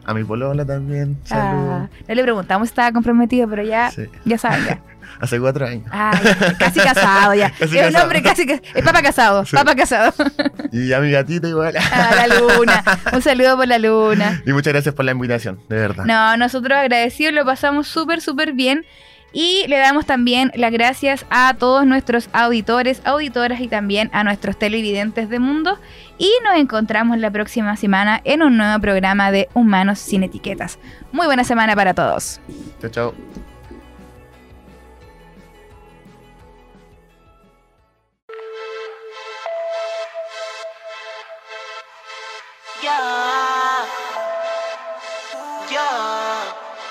a 0.09 0.15
mi 0.15 0.25
polola 0.25 0.65
también. 0.65 1.19
Ah, 1.31 1.87
no 2.09 2.15
le 2.15 2.23
preguntamos 2.23 2.69
si 2.69 2.73
estaba 2.73 2.93
comprometido, 2.93 3.47
pero 3.49 3.63
ya, 3.63 3.91
Sí. 3.91 4.07
ya 4.25 4.39
saben 4.39 4.65
ya. 4.67 4.81
Hace 5.21 5.39
cuatro 5.41 5.67
años. 5.67 5.87
Ah, 5.91 6.19
ya, 6.23 6.57
casi 6.59 6.81
casado 6.81 7.35
ya. 7.35 7.51
Casi 7.59 7.65
es 7.79 7.87
un 7.87 7.93
casado. 7.93 8.05
hombre 8.05 8.23
casi 8.23 8.43
es 8.75 8.85
papá 8.85 9.03
casado, 9.03 9.45
Sí. 9.45 9.57
papá 9.57 9.75
casado. 9.75 10.13
Y 10.73 10.93
a 10.93 11.01
mi 11.01 11.11
gatita 11.11 11.49
igual. 11.49 11.75
Ah, 11.77 12.25
la 12.27 12.39
luna. 12.39 12.85
Un 13.13 13.23
saludo 13.23 13.57
por 13.57 13.67
la 13.69 13.79
luna. 13.79 14.43
y 14.47 14.53
muchas 14.53 14.73
gracias 14.73 14.95
por 14.95 15.05
la 15.05 15.13
invitación, 15.13 15.61
de 15.69 15.77
verdad. 15.77 16.05
No, 16.05 16.37
nosotros 16.37 16.77
agradecidos, 16.79 17.33
lo 17.35 17.45
pasamos 17.45 17.87
súper, 17.89 18.21
súper 18.21 18.53
bien. 18.53 18.85
Y 19.33 19.67
le 19.69 19.79
damos 19.79 20.07
también 20.07 20.51
las 20.55 20.73
gracias 20.73 21.27
a 21.31 21.55
todos 21.55 21.87
nuestros 21.87 22.31
auditores, 22.33 23.03
auditoras 23.05 23.61
y 23.61 23.69
también 23.69 24.11
a 24.13 24.25
nuestros 24.25 24.59
televidentes 24.59 25.29
de 25.29 25.39
mundo. 25.39 25.79
Y 26.17 26.31
nos 26.45 26.57
encontramos 26.57 27.19
la 27.19 27.31
próxima 27.31 27.77
semana 27.77 28.21
en 28.25 28.43
un 28.43 28.57
nuevo 28.57 28.81
programa 28.81 29.31
de 29.31 29.49
Humanos 29.55 29.99
sin 29.99 30.23
Etiquetas. 30.23 30.79
Muy 31.13 31.27
buena 31.27 31.45
semana 31.45 31.77
para 31.77 31.95
todos. 31.95 32.41
Chao, 32.81 32.91
chao. 32.91 33.15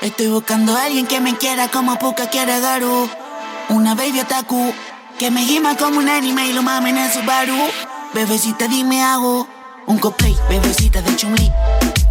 Estoy 0.02 0.28
buscando 0.28 0.78
a 0.78 0.84
alguien 0.84 1.08
que 1.08 1.20
me 1.20 1.36
quiera 1.38 1.70
como 1.70 1.98
Puka 1.98 2.30
quiere 2.30 2.60
Garu. 2.60 3.10
Una 3.70 3.96
baby 3.96 4.20
otaku 4.20 4.72
que 5.18 5.32
me 5.32 5.44
gima 5.44 5.76
como 5.76 5.98
un 5.98 6.08
anime 6.08 6.48
y 6.48 6.54
lo 6.54 6.62
mame 6.62 6.92
en 6.92 6.98
el 6.98 7.12
Subaru. 7.12 7.58
Bebecita, 8.14 8.68
dime 8.68 9.04
hago 9.04 9.48
un 9.88 9.98
cosplay, 9.98 10.38
bebecita 10.50 11.02
de 11.02 11.16
Chun-Li. 11.16 11.52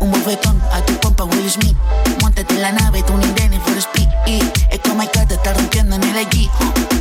Un 0.00 0.10
bofetón 0.10 0.60
a 0.72 0.80
tu 0.80 0.94
pompa 0.94 1.24
Will 1.24 1.48
Smith. 1.48 1.76
Montate 2.20 2.54
en 2.54 2.62
la 2.62 2.72
nave, 2.72 3.04
tú 3.04 3.16
ni 3.18 3.26
Denny 3.28 3.58
for 3.60 3.78
speed. 3.78 4.08
Y 4.26 4.40
es 4.70 4.80
como 4.80 4.96
my 4.96 5.06
te 5.06 5.34
está 5.34 5.54
rompiendo 5.54 5.94
en 5.94 6.02
el 6.02 6.22
IG. 6.22 6.50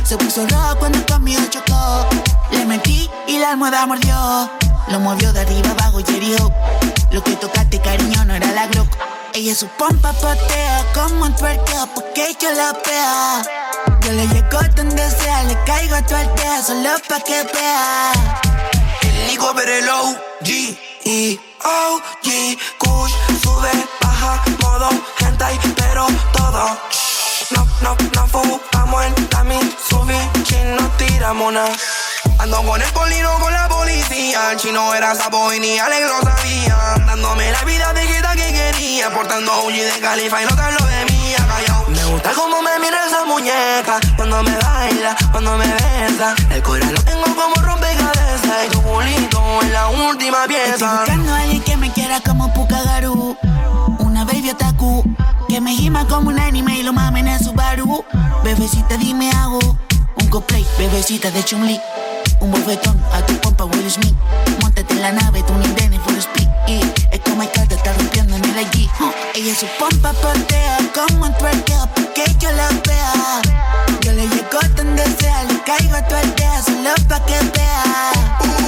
Se 0.04 0.16
puso 0.16 0.46
rojo 0.46 0.78
cuando 0.78 1.04
conmigo 1.06 1.42
chocó. 1.50 2.06
Le 2.52 2.64
metí 2.64 3.10
y 3.26 3.38
la 3.38 3.50
almohada 3.50 3.86
mordió. 3.86 4.48
Lo 4.88 5.00
movió 5.00 5.32
de 5.32 5.40
arriba 5.40 5.70
abajo 5.70 5.98
y 5.98 6.14
herió. 6.14 6.52
Lo 7.10 7.24
que 7.24 7.32
tocaste, 7.32 7.80
cariño, 7.80 8.24
no 8.24 8.34
era 8.34 8.52
la 8.52 8.68
Glock. 8.68 9.15
Ella 9.36 9.54
su 9.54 9.68
pompa 9.76 10.14
patea 10.14 10.82
como 10.94 11.26
un 11.26 11.36
tuerqueo 11.36 11.86
porque 11.94 12.34
yo 12.40 12.50
la 12.52 12.72
pea. 12.72 13.42
Yo 14.00 14.12
le 14.12 14.26
llego 14.28 14.60
donde 14.74 15.10
sea, 15.10 15.42
le 15.42 15.62
caigo 15.64 15.94
a 15.94 16.00
tu 16.00 16.14
aldea 16.14 16.62
solo 16.62 16.88
pa' 17.06 17.20
que 17.20 17.42
veas. 17.42 18.16
El 19.02 19.26
Nico 19.26 19.54
Perelo, 19.54 20.16
G 20.40 20.78
y 21.04 21.38
O 21.62 22.00
G 22.22 22.58
Kush 22.78 23.12
sube, 23.42 23.68
baja, 24.00 24.42
modo 24.62 24.88
hentai, 25.20 25.58
pero 25.76 26.06
todo. 26.32 26.78
No, 27.50 27.66
no, 27.82 27.94
no 28.14 28.26
fumamos 28.28 29.04
el 29.04 29.28
tami, 29.28 29.58
subí, 29.86 30.16
no 30.78 30.88
tiramos 30.96 31.52
nada. 31.52 31.76
Ando 32.38 32.62
con 32.62 32.80
el 32.80 32.92
polino 32.92 33.38
con 33.40 33.52
la 33.52 33.68
policía. 33.68 34.52
El 34.52 34.58
chino 34.58 34.94
era 34.94 35.14
sapo 35.14 35.52
y 35.52 35.60
ni 35.60 35.78
Alex 35.78 36.06
lo 36.08 36.30
sabía. 36.30 36.76
Dándome 37.06 37.50
la 37.50 37.64
vida 37.64 37.92
de 37.92 38.06
quita 38.06 38.32
que 38.34 38.52
quería. 38.52 39.10
Portando 39.10 39.62
un 39.64 39.72
de 39.72 39.98
califa 40.00 40.42
y 40.42 40.46
no 40.46 40.54
te 40.54 40.62
hablo 40.62 40.78
de 40.86 41.04
mía. 41.12 41.36
Callao. 41.48 41.84
Me 41.88 42.04
gusta 42.04 42.32
cómo 42.34 42.62
me 42.62 42.78
mira 42.78 43.06
esa 43.06 43.24
muñeca. 43.24 43.98
Cuando 44.16 44.42
me 44.42 44.56
baila, 44.58 45.16
cuando 45.32 45.56
me 45.56 45.66
besa. 45.66 46.34
El 46.50 46.62
corazón 46.62 46.94
lo 46.94 47.02
tengo 47.02 47.24
como 47.34 47.54
rompecabezas. 47.56 48.66
Y 48.66 48.70
tu 48.70 48.82
culito 48.82 49.62
es 49.62 49.70
la 49.70 49.88
última 49.88 50.44
Estoy 50.44 50.56
pieza. 50.56 50.96
buscando 50.98 51.34
a 51.34 51.38
alguien 51.40 51.62
que 51.62 51.76
me 51.76 51.92
quiera 51.92 52.20
como 52.20 52.52
Pukagaru. 52.52 53.36
Una 54.00 54.24
baby 54.24 54.50
otaku. 54.50 55.02
Que 55.48 55.60
me 55.60 55.70
gima 55.74 56.06
como 56.06 56.28
un 56.30 56.38
anime 56.38 56.78
y 56.78 56.82
lo 56.82 56.92
mame 56.92 57.20
en 57.20 57.28
el 57.28 57.42
Subaru. 57.42 58.04
Bebecita, 58.44 58.96
dime 58.98 59.30
hago. 59.30 59.58
Un 60.16 60.28
cosplay, 60.28 60.66
bebecita 60.78 61.30
de 61.30 61.42
Chun-Li. 61.44 61.80
Un 62.40 62.50
bofetón 62.50 63.00
a 63.12 63.24
tu 63.24 63.34
pompa 63.40 63.64
Will 63.64 63.90
Smith. 63.90 64.14
Montate 64.60 64.94
en 64.94 65.02
la 65.02 65.12
nave, 65.12 65.42
tú 65.42 65.54
ni 65.54 65.68
Denny 65.74 65.98
full 65.98 66.16
speed. 66.18 66.48
Y 66.66 66.80
es 67.10 67.20
como 67.20 67.42
el 67.42 67.48
te 67.50 67.74
está 67.74 67.92
rompiendo 67.92 68.36
en 68.36 68.44
el 68.44 68.58
allí. 68.58 68.90
Ella 69.34 69.54
su 69.54 69.66
pompa 69.78 70.12
patea 70.12 70.78
como 70.94 71.26
un 71.26 71.34
twerkeo 71.34 71.88
porque 71.94 72.24
yo 72.38 72.50
la 72.52 72.68
vea. 72.86 73.42
Yo 74.00 74.12
le 74.12 74.28
llego 74.28 74.58
donde 74.76 75.04
sea, 75.20 75.44
le 75.44 75.62
caigo 75.62 75.96
a 75.96 76.02
tu 76.08 76.14
aldea 76.14 76.62
solo 76.62 76.94
pa' 77.08 77.24
que 77.26 77.38
vea. 77.54 78.65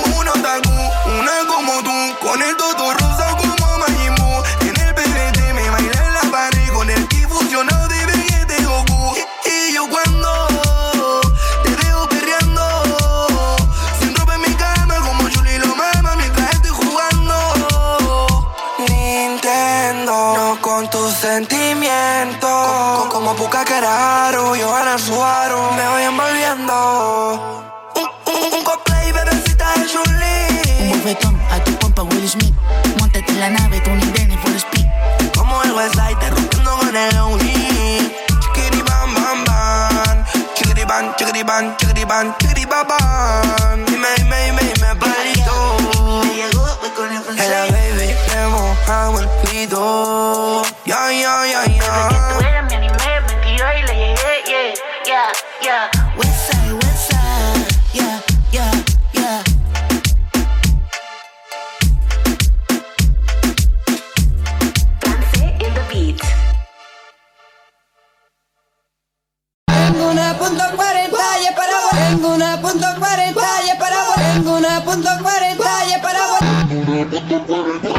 Vos. 77.47 77.98